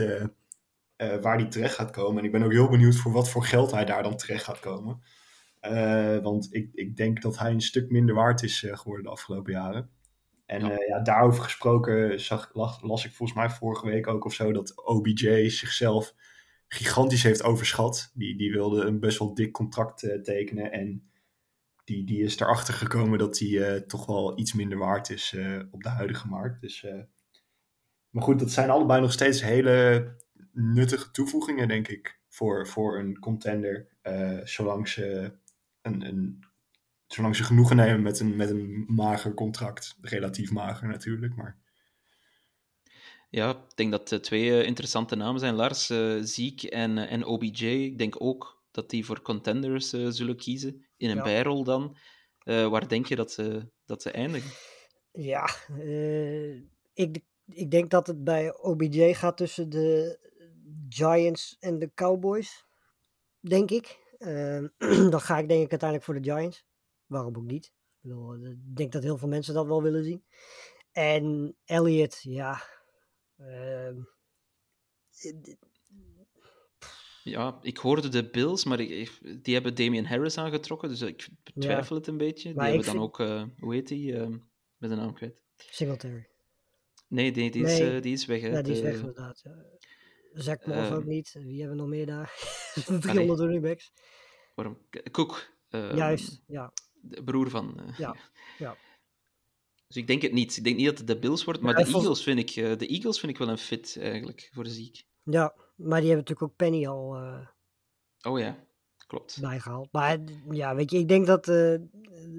[1.21, 2.19] waar die terecht gaat komen.
[2.19, 4.59] En ik ben ook heel benieuwd voor wat voor geld hij daar dan terecht gaat
[4.59, 5.01] komen.
[5.69, 9.11] Eh, want ik, ik denk dat hij een stuk minder waard is eh, geworden de
[9.11, 9.89] afgelopen jaren.
[10.45, 10.67] En Ja.
[10.69, 10.77] ja.
[10.87, 14.85] ja, daarover gesproken zag, las, las ik volgens mij vorige week ook of zo dat
[14.85, 16.13] OBJ zichzelf
[16.67, 18.11] gigantisch heeft overschat.
[18.13, 21.09] Die, die wilde een best wel dik contract eh, tekenen en
[21.83, 25.59] die, die is erachter gekomen dat hij eh, toch wel iets minder waard is eh,
[25.71, 26.61] op de huidige markt.
[26.61, 26.99] Dus, eh,
[28.09, 30.07] maar goed, dat zijn allebei nog steeds hele
[30.53, 33.87] nuttige toevoegingen, denk ik, voor, voor een contender.
[34.01, 35.31] eh, zolang, ze
[35.87, 36.43] een, een,
[37.07, 39.97] zolang ze genoegen nemen met een, met een mager contract.
[40.01, 41.57] Relatief mager natuurlijk, maar...
[43.29, 45.53] Ja, ik denk dat de twee eh, interessante namen zijn.
[45.53, 47.65] Lars, eh Ziek en, eh, en OBJ.
[47.65, 50.85] Ik denk ook dat die voor contenders eh, zullen kiezen.
[50.97, 51.23] In een Ja.
[51.23, 51.97] bijrol dan.
[52.43, 54.51] Eh, waar denk je dat ze, dat ze eindigen?
[55.11, 56.55] Ja, eh,
[56.93, 60.19] ik, ik denk dat het bij OBJ gaat tussen de
[60.89, 62.65] Giants en de Cowboys.
[63.39, 63.97] Denk ik.
[64.17, 64.63] Eh,
[65.11, 66.65] dan ga ik denk ik uiteindelijk voor de Giants.
[67.05, 67.65] Waarom ook niet?
[67.65, 70.23] Ik, bedoel, eh, ik denk dat heel veel mensen dat wel willen zien.
[70.91, 72.61] En Elliot, ja.
[73.37, 73.95] ehm,
[77.23, 80.89] Ja, ik hoorde de Bills, maar ik- die hebben Damian Harris aangetrokken.
[80.89, 82.53] Dus ik betwijfel het een beetje.
[82.53, 84.11] Die hebben dan ook, eh, hoe heet die?
[84.11, 84.27] Uh,
[84.77, 85.41] met de naam kwijt.
[85.55, 86.27] Singletary.
[87.07, 88.41] Nee, die, die, is, eh, die is weg.
[88.41, 88.47] Hè?
[88.47, 89.39] Ja, die is weg inderdaad.
[89.43, 89.55] ja.
[90.37, 91.31] Zach Moss ook Ehm, niet.
[91.33, 92.33] Wie hebben we nog meer daar?
[93.01, 93.91] 300 running backs.
[94.55, 94.77] Waarom?
[95.11, 95.49] Cook.
[95.69, 96.73] eh, Juist, ja.
[97.01, 97.79] De broer van.
[97.79, 98.15] eh, Ja,
[98.57, 98.77] ja.
[99.87, 100.57] Dus ik denk het niet.
[100.57, 102.87] Ik denk niet dat het de Bills wordt, maar de, Eagles vind ik, eh, de
[102.87, 105.05] Eagles vind ik wel een fit eigenlijk voor Ziek.
[105.23, 107.47] Ja, maar die hebben natuurlijk ook Penny al eh,
[108.31, 108.67] Oh ja,
[109.07, 109.37] klopt.
[109.41, 109.91] bijgehaald.
[109.91, 110.19] Maar
[110.51, 111.45] ja, weet je, ik denk dat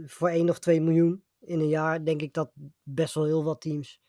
[0.07, 2.51] voor 1 of 2 miljoen in een jaar, denk ik dat
[2.82, 4.01] best wel heel wat teams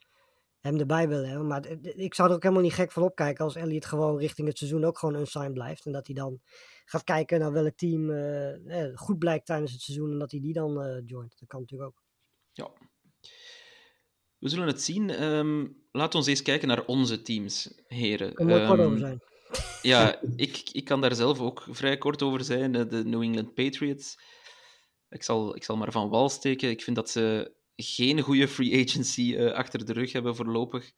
[0.60, 1.46] hem erbij willen hebben.
[1.46, 4.58] Maar ik zou er ook helemaal niet gek van opkijken als Elliot gewoon richting het
[4.58, 5.86] seizoen ook gewoon unsigned blijft.
[5.86, 6.40] En dat hij dan
[6.84, 10.40] gaat kijken naar welk team eh, eh, goed blijkt tijdens het seizoen en dat hij
[10.40, 11.38] die dan eh joint.
[11.38, 12.02] Dat kan natuurlijk ook.
[12.52, 12.70] Ja.
[14.38, 15.10] We zullen het zien.
[15.10, 18.34] Ehm laat ons eens kijken naar onze teams, heren.
[18.34, 19.20] Kan mooi kort over zijn.
[19.82, 22.72] Ja, ik, ik kan daar zelf ook vrij kort over zijn.
[22.72, 24.18] De New England Patriots.
[25.08, 26.70] Ik zal, ik zal maar van wal steken.
[26.70, 30.92] Ik vind dat ze geen goede free agency eh, achter de rug hebben voorlopig.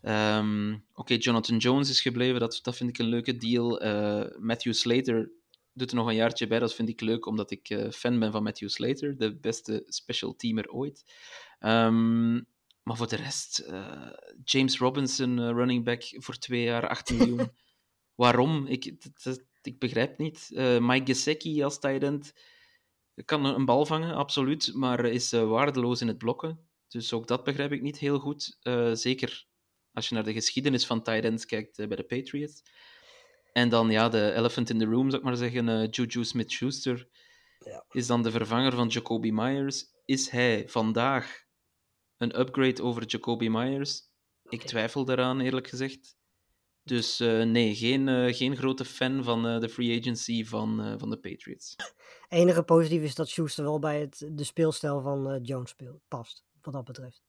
[0.00, 2.40] Ehm, Oké, Jonathan Jones is gebleven.
[2.40, 3.80] Dat, dat vind ik een leuke deal.
[3.80, 5.30] Eh, Matthew Slater
[5.72, 6.58] doet er nog een jaartje bij.
[6.58, 9.16] Dat vind ik leuk, omdat ik eh, fan ben van Matthew Slater.
[9.18, 11.04] De beste special teamer ooit.
[11.58, 12.32] Ehm,
[12.82, 13.68] maar voor de rest,
[14.44, 17.50] James Robinson, running back voor twee jaar, 18 miljoen.
[18.14, 18.66] Waarom?
[18.66, 20.48] Ik, dat- dat- ik begrijp niet.
[20.80, 22.32] Mike Gesicki als tight end
[23.24, 26.68] kan een bal vangen, absoluut, maar is eh, waardeloos in het blokken.
[26.88, 28.56] Dus ook dat begrijp ik niet heel goed.
[28.60, 29.46] Eh, zeker
[29.92, 32.62] als je naar de geschiedenis van tight ends kijkt eh, bij de Patriots.
[33.52, 37.08] En dan ja, de elephant in the room, zou ik maar zeggen, Juju Smith-Schuster
[37.58, 37.84] Ja.
[37.90, 39.84] is dan de vervanger van Jacoby Myers.
[40.04, 41.44] Is hij vandaag
[42.16, 44.02] een upgrade over Jacoby Myers?
[44.48, 46.16] Ik twijfel daaraan, eerlijk gezegd.
[46.88, 51.10] Dus eh, nee, geen, eh, geen grote fan van eh, de free agency van, van
[51.10, 51.76] de Patriots.
[52.28, 56.74] enige positief is dat Schuster wel bij het, de speelstijl van Jones speelt, past, wat
[56.74, 57.22] dat betreft.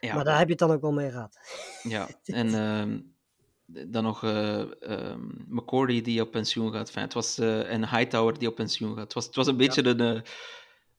[0.00, 1.38] Ja, Maar daar heb je het dan ook wel mee gehad.
[1.82, 2.08] ja.
[2.24, 3.00] en ehm,
[3.90, 6.86] dan nog eh ehm, McCordy die op pensioen gaat.
[6.86, 9.04] Enfin, het was, en Hightower die op pensioen gaat.
[9.04, 10.22] Het was, het was een beetje een, eh,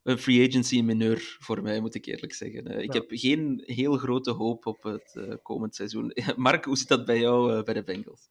[0.03, 2.67] een free agency mineur voor mij, moet ik eerlijk zeggen.
[2.67, 2.99] Eh, ik Ja.
[2.99, 6.11] heb geen heel grote hoop op het eh, komend seizoen.
[6.35, 8.29] Mark, hoe zit dat bij jou eh, bij de Bengals?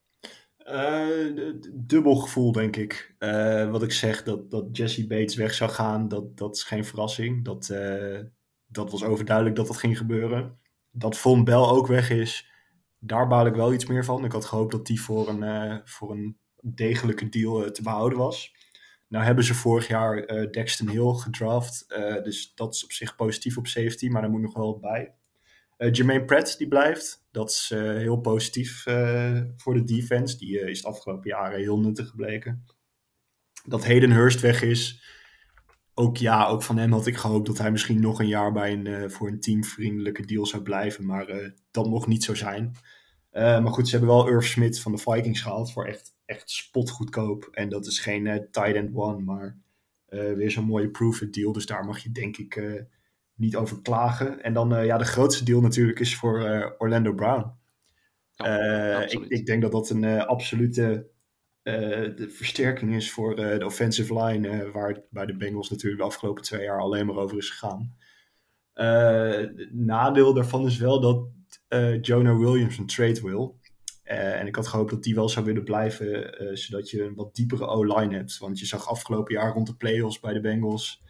[1.73, 3.15] Dubbel gevoel, denk ik.
[3.71, 7.45] Wat ik zeg, dat, dat Jesse Bates weg zou gaan, dat, dat is geen verrassing.
[7.45, 7.67] Dat,
[8.67, 10.59] dat was overduidelijk dat dat ging gebeuren.
[10.91, 12.51] Dat Von Bell ook weg is,
[12.99, 14.25] daar baal ik wel iets meer van.
[14.25, 18.55] Ik had gehoopt dat die voor een, voor een degelijke deal te behouden was.
[19.13, 23.17] Nou hebben ze vorig jaar eh Dexton Hill gedraft, eh, dus dat is op zich
[23.17, 25.15] positief op safety, maar daar moet nog wel bij.
[25.79, 27.27] Uh, Jermaine Pratt die blijft.
[27.31, 30.37] Dat is uh, heel positief uh, voor de defense.
[30.37, 32.65] Die is de afgelopen jaren heel nuttig gebleken.
[33.65, 35.03] Dat Hayden Hurst weg is.
[35.95, 38.73] Ook ja, ook van hem had ik gehoopt dat hij misschien nog een jaar bij
[38.73, 41.07] een, voor een teamvriendelijke deal zou blijven.
[41.07, 42.77] Maar dat mocht niet zo zijn.
[43.33, 47.49] Maar goed, ze hebben wel Irv Smith van de Vikings gehaald voor echt, echt spotgoedkoop.
[47.53, 49.59] En dat is geen tight end one, maar
[50.09, 51.53] weer zo'n mooie proof deal.
[51.53, 52.57] Dus daar mag je denk ik
[53.43, 54.43] niet over klagen.
[54.43, 57.61] En dan uh, ja, de grootste deal natuurlijk is voor uh, Orlando Brown.
[58.35, 61.11] Ja, ik, ik, denk dat dat een uh, absolute
[61.63, 66.43] de versterking is voor de offensive line, waar het bij de Bengals natuurlijk de afgelopen
[66.43, 67.97] twee jaar alleen maar over is gegaan.
[69.71, 71.29] nadeel daarvan is wel dat
[72.01, 73.61] Jonah Williams een trade wil.
[74.03, 77.67] en ik had gehoopt dat die wel zou willen blijven, zodat je een wat diepere
[77.67, 78.39] O-line hebt.
[78.39, 81.03] Want je zag afgelopen jaar rond de playoffs bij de Bengals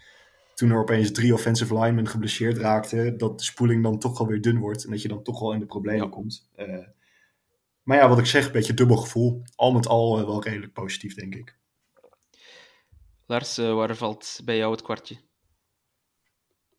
[0.55, 4.59] toen er opeens drie offensive linemen geblesseerd raakten, dat de spoeling dan toch alweer dun
[4.59, 6.51] wordt en dat je dan toch wel in de problemen komt.
[6.57, 6.87] Uh,
[7.83, 9.43] maar ja, wat ik zeg, een beetje dubbel gevoel.
[9.55, 11.57] Al met al uh, wel redelijk positief, denk ik.
[13.27, 15.17] Lars, uh, waar valt bij jou het kwartje?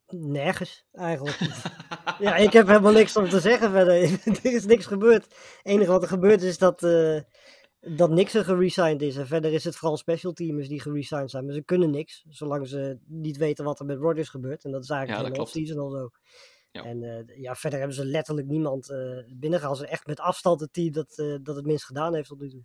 [0.06, 1.38] Nergens, eigenlijk.
[2.18, 3.94] ja, ik heb helemaal niks om te zeggen verder.
[4.42, 5.24] er is niks gebeurd.
[5.24, 6.80] Het enige wat er gebeurd is, dat
[7.86, 9.16] dat Nixon geresigned is.
[9.16, 11.44] En verder is het vooral special teamers die geresigned zijn.
[11.44, 14.64] Maar ze kunnen niks, zolang ze niet weten wat er met Rodgers gebeurt.
[14.64, 16.10] En dat is eigenlijk ja, de offseason al zo.
[16.70, 16.84] Ja.
[16.84, 19.78] En uh, ja, verder hebben ze letterlijk niemand uh, binnengehaald.
[19.78, 22.48] Ze echt met afstand het team dat, uh, dat het minst gedaan heeft tot nu
[22.48, 22.64] toe.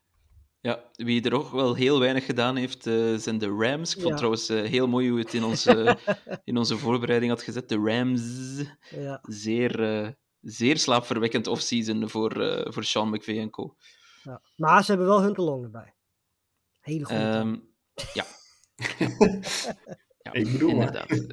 [0.61, 2.83] Ja, wie er ook wel heel weinig gedaan heeft,
[3.17, 3.95] zijn de Rams.
[3.95, 5.97] Ik vond trouwens heel mooi hoe je het in onze,
[6.43, 7.69] in onze voorbereiding had gezet.
[7.69, 8.21] De Rams.
[8.89, 9.19] Ja.
[9.21, 12.31] Zeer, zeer slaapverwekkend offseason voor,
[12.73, 13.75] voor Sean McVay en co.
[14.23, 14.41] Ja.
[14.55, 15.95] Maar ze hebben wel Hunterlong erbij.
[16.79, 17.23] Hele goede.
[17.23, 17.73] Um,
[18.13, 18.25] ja.
[20.33, 20.39] ja.
[20.39, 21.09] Ik bedoel Inderdaad.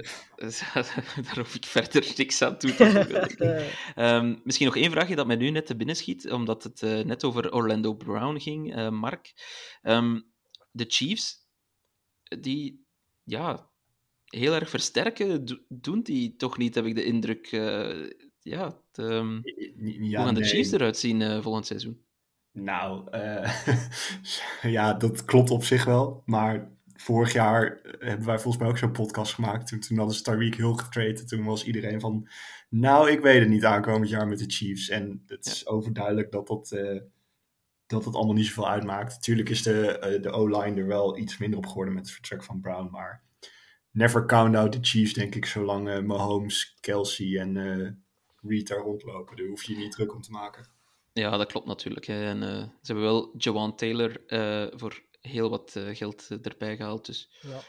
[1.24, 3.66] Daar hoef ik verder niks aan toe te voegen.
[3.96, 7.04] um, misschien nog één vraagje dat mij nu net te binnen schiet, omdat het uh,
[7.04, 9.34] net over Orlando Brown ging, uh, Mark.
[9.82, 10.32] Um,
[10.70, 11.48] de Chiefs,
[12.38, 12.86] die
[13.24, 13.70] ja,
[14.24, 17.52] heel erg versterken, do doen die toch niet, heb ik de indruk.
[17.52, 19.40] Uh, ja, de,
[19.80, 22.04] ja, hoe gaan de Chiefs eruit zien volgend seizoen?
[22.52, 23.10] Nou,
[24.76, 26.22] ja, dat klopt op zich wel.
[26.24, 29.66] Maar vorig jaar hebben wij volgens mij ook zo'n podcast gemaakt.
[29.66, 31.28] Toen, toen hadden ze Tyreek heel getraind.
[31.28, 32.28] Toen was iedereen van,
[32.68, 34.88] nou, ik weet het niet aankomend jaar met de Chiefs.
[34.88, 37.00] En het is overduidelijk dat dat, uh,
[37.86, 39.22] dat het allemaal niet zoveel uitmaakt.
[39.22, 42.44] Tuurlijk is de, uh, de O-line er wel iets minder op geworden met het vertrek
[42.44, 42.90] van Brown.
[42.90, 43.22] Maar
[43.90, 48.04] never count out the Chiefs, denk ik, zolang Mahomes, Kelsey en
[48.42, 49.36] Reed daar rondlopen.
[49.36, 50.74] Daar hoef je je niet druk om te maken.
[51.12, 52.06] Ja, dat klopt natuurlijk.
[52.06, 52.24] Hè.
[52.24, 57.06] En, uh, ze hebben wel Jawan Taylor uh, voor heel wat uh, geld erbij gehaald.
[57.06, 57.60] Dus ja.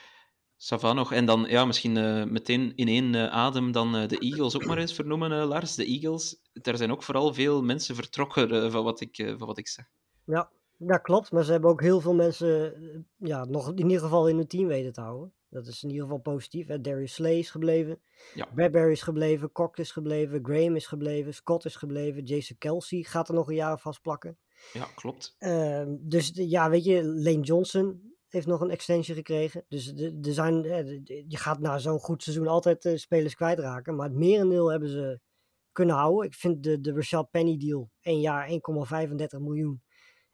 [0.56, 1.14] Sava nog.
[1.14, 1.94] En dan ja, misschien
[2.32, 5.76] meteen in één adem dan de Eagles ook maar eens vernoemen, Lars.
[5.76, 9.68] De Eagles, daar zijn ook vooral veel mensen vertrokken van, wat ik, van wat ik
[9.68, 9.86] zag.
[10.26, 11.32] Ja, dat klopt.
[11.32, 12.74] Maar ze hebben ook heel veel mensen
[13.18, 15.34] ja, nog in ieder geval in hun team weten te houden.
[15.50, 16.68] Dat is in ieder geval positief.
[16.68, 16.82] Hè.
[16.82, 18.00] Darius Slay is gebleven.
[18.34, 18.48] Ja.
[18.56, 19.52] Bradbury is gebleven.
[19.52, 20.46] Cox is gebleven.
[20.46, 21.34] Graham is gebleven.
[21.34, 22.24] Scott is gebleven.
[22.24, 24.38] Jason Kelsey gaat er nog een jaar vastplakken.
[24.74, 25.36] Ja, klopt.
[25.40, 29.66] Uh, dus ja, weet je, Lane Johnson heeft nog een extension gekregen.
[29.68, 30.64] Dus er zijn,
[31.28, 33.96] je gaat na zo'n goed seizoen altijd uh, spelers kwijtraken.
[33.96, 35.20] Maar het merendeel hebben ze
[35.72, 36.26] kunnen houden.
[36.26, 38.56] Ik vind de, de Rashad Penny deal, één jaar 1,35
[39.40, 39.82] miljoen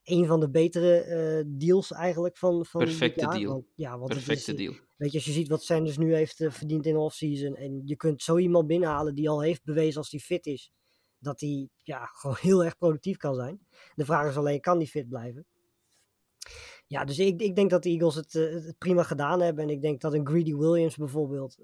[0.03, 1.05] een van de betere
[1.45, 3.51] uh, deals eigenlijk van, van Perfecte deal.
[3.51, 4.73] Want, ja, want Perfecte is, deal.
[4.97, 7.95] Weet je, als je ziet wat Sanders nu heeft uh, verdiend in off-season en je
[7.95, 10.71] kunt zo iemand binnenhalen die al heeft bewezen als hij fit is,
[11.23, 13.67] dat hij ja, gewoon heel erg productief kan zijn.
[13.95, 15.45] De vraag is alleen, kan die fit blijven?
[16.87, 19.81] Ja, dus ik, ik denk dat de Eagles het, het prima gedaan hebben en ik
[19.81, 21.57] denk dat een Greedy Williams bijvoorbeeld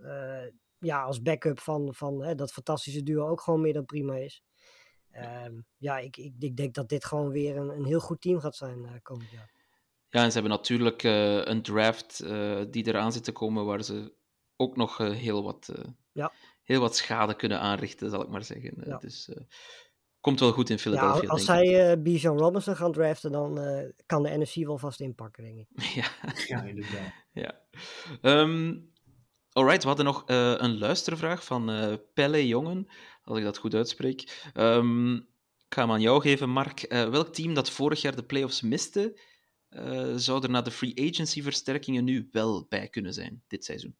[0.79, 4.43] ja, als backup van, van dat fantastische duo ook gewoon meer dan prima is.
[5.45, 8.39] Um, ja, ik, ik, ik, denk dat dit gewoon weer een, een heel goed team
[8.39, 9.51] gaat zijn uh, komend jaar.
[10.09, 12.23] Ja, en ze hebben natuurlijk uh, een draft
[12.71, 14.13] die eraan zit te komen waar ze
[14.55, 15.71] ook nog heel, wat,
[16.11, 16.31] ja.
[16.69, 18.73] Heel wat schade kunnen aanrichten, zal ik maar zeggen.
[18.85, 18.97] Ja.
[18.97, 19.29] Dus
[20.19, 21.21] komt wel goed in Philadelphia.
[21.21, 23.59] Ja, als zij uh, Bijan Robinson gaan draften, dan
[24.05, 25.83] kan de NFC wel vast inpakken, denk ik.
[26.01, 26.07] ja,
[26.47, 27.13] ja inderdaad.
[27.31, 27.61] ja.
[28.21, 28.91] Um,
[29.51, 31.71] alright, we hadden nog een luistervraag van
[32.13, 32.87] Pelle Jongen
[33.23, 34.49] als ik dat goed uitspreek.
[34.53, 35.27] Um,
[35.69, 36.93] ik ga hem aan jou geven, Mark.
[36.93, 39.21] Uh, welk team dat vorig jaar de playoffs miste,
[39.69, 43.95] uh, zou er na de free agency versterkingen nu wel bij kunnen zijn, dit seizoen?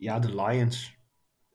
[0.00, 0.98] Ja, de Lions.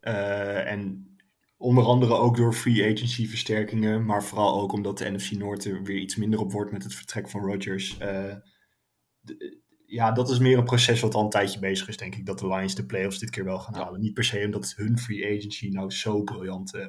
[0.01, 1.09] Uh, en
[1.57, 5.83] onder andere ook door free agency versterkingen, maar vooral ook omdat de NFC Noord er
[5.83, 7.97] weer iets minder op wordt met het vertrek van Rodgers.
[7.97, 12.25] De, ja, dat is meer een proces wat al een tijdje bezig is, denk ik.
[12.25, 13.99] Dat de Lions de playoffs dit keer wel gaan halen.
[13.99, 16.85] Niet per se omdat hun free agency nou zo briljant eh,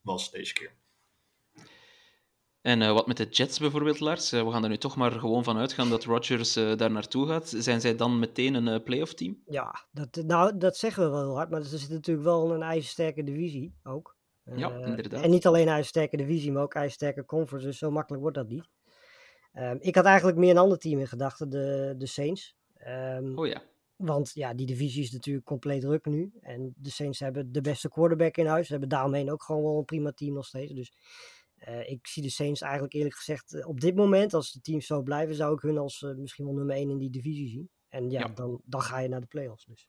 [0.00, 0.79] was deze keer.
[2.62, 4.32] En eh, wat met de Jets bijvoorbeeld, Lars?
[4.32, 7.26] Eh, we gaan er nu toch maar gewoon van uitgaan dat Rodgers eh, daar naartoe
[7.26, 7.54] gaat.
[7.56, 9.42] Zijn zij dan meteen een playoff team?
[9.46, 12.62] Ja, dat, nou, dat zeggen we wel heel hard, maar er zit natuurlijk wel een
[12.62, 14.16] ijzersterke divisie ook.
[14.56, 15.22] Ja, inderdaad.
[15.22, 18.48] En niet alleen een ijzersterke divisie, maar ook ijzersterke conference, dus zo makkelijk wordt dat
[18.48, 18.68] niet.
[19.52, 22.56] Ehm, ik had eigenlijk meer een ander team in gedachten, de, de Saints.
[22.76, 23.62] Ehm, Oh ja.
[23.96, 26.32] Want ja, die divisie is natuurlijk compleet druk nu.
[26.40, 28.66] En de Saints hebben de beste quarterback in huis.
[28.66, 30.72] Ze hebben daaromheen ook gewoon wel een prima team nog steeds.
[30.72, 30.92] Dus
[31.60, 34.86] eh, ik zie de Saints eigenlijk eerlijk gezegd eh, op dit moment, als de teams
[34.86, 37.70] zo blijven, zou ik hun als eh, misschien wel nummer 1 in die divisie zien.
[37.88, 38.28] En ja, Ja.
[38.28, 39.64] Dan, dan ga je naar de playoffs.
[39.64, 39.88] Dus.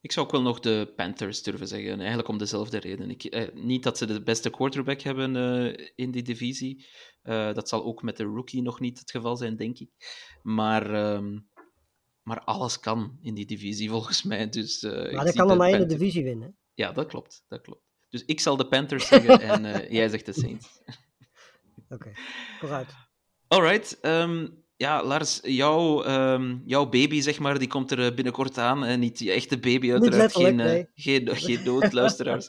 [0.00, 1.90] Ik zou ook wel nog de Panthers durven zeggen.
[1.90, 3.10] En Eigenlijk om dezelfde reden.
[3.10, 5.34] Ik, eh, niet dat ze de beste quarterback hebben
[5.96, 6.86] in die divisie.
[7.22, 9.90] Dat zal ook met de rookie nog niet het geval zijn, denk ik.
[10.42, 11.38] Maar, ehm,
[12.22, 14.48] maar alles kan in die divisie, volgens mij.
[14.48, 16.56] Dus, Maar zie kan de maar één de divisie winnen.
[16.74, 17.44] Ja, dat klopt.
[17.48, 17.93] Dat klopt.
[18.14, 20.68] Dus ik zal de Panthers zeggen en eh, jij zegt de Saints.
[21.94, 22.12] Oké,
[22.58, 22.94] vooruit.
[23.48, 24.00] Alright.
[24.00, 24.46] ehm,
[24.76, 28.84] ja, Lars, jouw, ehm, jouw baby, zeg maar, die komt er eh, binnenkort aan.
[28.84, 30.32] En niet die echte baby, uiteraard.
[30.32, 30.86] geen, nee.
[30.94, 32.48] geen, geen doodluisteraars.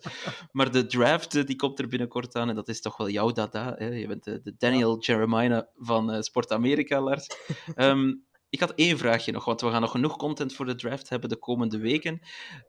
[0.52, 2.50] maar de draft, die komt er binnenkort aan.
[2.50, 3.76] En dat is toch wel jouw dada.
[3.78, 3.88] Hè?
[3.88, 7.28] Je bent de, de Daniel Jeremiah van Sport Amerika, Lars.
[7.76, 8.14] Ehm,
[8.50, 11.30] ik had één vraagje nog, want we gaan nog genoeg content voor de draft hebben
[11.30, 12.20] de komende weken.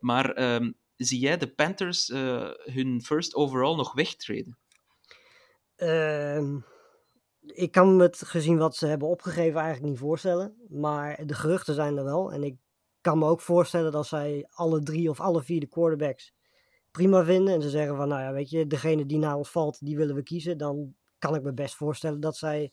[0.01, 0.35] Maar
[0.97, 4.59] zie jij de Panthers eh, hun first overall nog wegtreden?
[5.77, 6.59] Ehm,
[7.41, 10.57] ik kan me het gezien wat ze hebben opgegeven eigenlijk niet voorstellen.
[10.69, 12.33] Maar de geruchten zijn er wel.
[12.33, 12.57] En ik
[13.01, 16.35] kan me ook voorstellen dat zij alle drie of alle vier de quarterbacks
[16.91, 17.55] prima vinden.
[17.55, 20.15] En ze zeggen van, nou ja, weet je, degene die na ons valt, die willen
[20.15, 20.59] we kiezen.
[20.59, 22.73] Dan kan ik me best voorstellen dat zij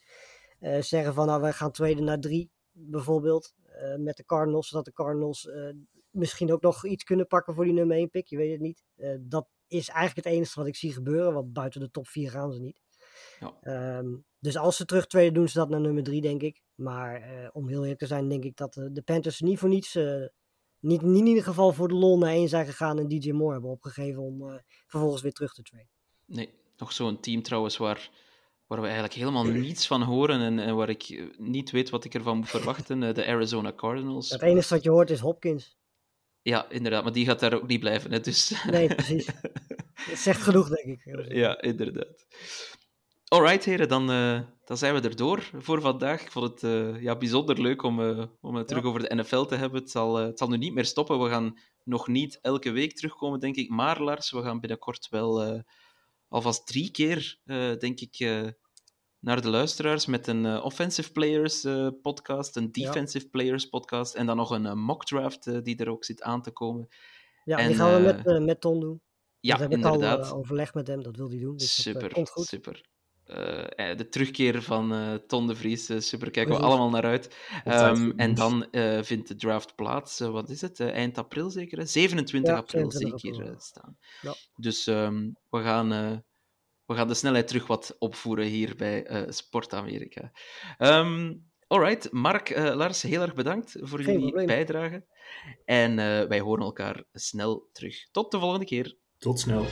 [0.59, 3.53] eh, zeggen van, nou, wij gaan tweede naar drie, bijvoorbeeld.
[3.73, 5.49] eh, met de Cardinals, zodat de Cardinals
[6.13, 8.27] misschien ook nog iets kunnen pakken voor die nummer 1 pick.
[8.27, 8.83] Je weet het niet.
[8.95, 12.29] Eh, dat is eigenlijk het enige wat ik zie gebeuren, want buiten de top 4
[12.29, 12.81] gaan ze niet.
[13.39, 13.57] Ja.
[13.61, 16.61] Ehm, dus als ze terug tweede doen ze dat naar nummer 3, denk ik.
[16.75, 19.69] Maar eh, om heel eerlijk te zijn, denk ik dat eh, de Panthers niet voor
[19.69, 19.93] niets,
[20.79, 23.53] niet, niet in ieder geval voor de lol naar één zijn gegaan en DJ Moore
[23.53, 25.89] hebben opgegeven om vervolgens weer terug te traden.
[26.25, 28.09] Nee, nog zo'n team trouwens waar,
[28.67, 32.13] waar we eigenlijk helemaal niets van horen en, en waar ik niet weet wat ik
[32.13, 32.99] ervan moet verwachten.
[33.13, 34.29] De Arizona Cardinals.
[34.29, 35.77] Het enige wat je hoort is Hopkins.
[36.43, 38.11] Ja, inderdaad, maar die gaat daar ook niet blijven.
[38.11, 38.63] Hè, dus...
[38.71, 39.25] Nee, precies.
[40.09, 41.33] Dat zegt genoeg, denk ik.
[41.33, 42.25] ja, inderdaad.
[43.33, 46.21] Alright, heren, dan, eh, dan zijn we er door voor vandaag.
[46.21, 49.43] Ik vond het eh, ja, bijzonder leuk om, eh, om het terug over de NFL
[49.43, 49.81] te hebben.
[49.81, 51.23] Het zal, het zal nu niet meer stoppen.
[51.23, 53.69] We gaan nog niet elke week terugkomen, denk ik.
[53.69, 55.63] Maar Lars, we gaan binnenkort wel
[56.27, 57.39] alvast drie keer,
[57.79, 58.15] denk ik,
[59.23, 62.85] naar de luisteraars met een eh, Offensive Players eh, podcast, een Ja.
[62.85, 66.41] Defensive Players podcast en dan nog een eh, mock draft die er ook zit aan
[66.41, 66.87] te komen.
[67.43, 69.01] Ja, En, die gaan we met, met Ton doen.
[69.39, 70.31] Ja, dat heb ik al inderdaad.
[70.31, 71.57] overlegd met hem, dat wil hij doen.
[71.57, 72.45] Dus dat, super, komt goed.
[72.45, 72.85] super.
[73.95, 77.35] De terugkeer van eh Ton de Vries, super, kijken we allemaal naar uit.
[77.63, 81.77] Ehm, en dan eh, vindt de draft plaats, wat is het, eind april zeker?
[81.77, 81.85] Hè?
[81.85, 83.55] 27 Ja, april 27 zie ik hier april.
[83.55, 83.97] eh, staan.
[84.21, 84.33] Ja.
[84.55, 86.17] Dus ehm, we, gaan, eh,
[86.93, 90.31] we gaan de snelheid terug wat opvoeren hier bij eh, Sport Amerika.
[90.77, 91.33] Ehm
[91.67, 94.45] alright, Mark, eh, Lars, heel erg bedankt voor Geen jullie probleem.
[94.45, 95.05] bijdrage.
[95.65, 98.07] En eh, wij horen elkaar snel terug.
[98.11, 98.97] Tot de volgende keer.
[99.17, 99.65] Tot snel.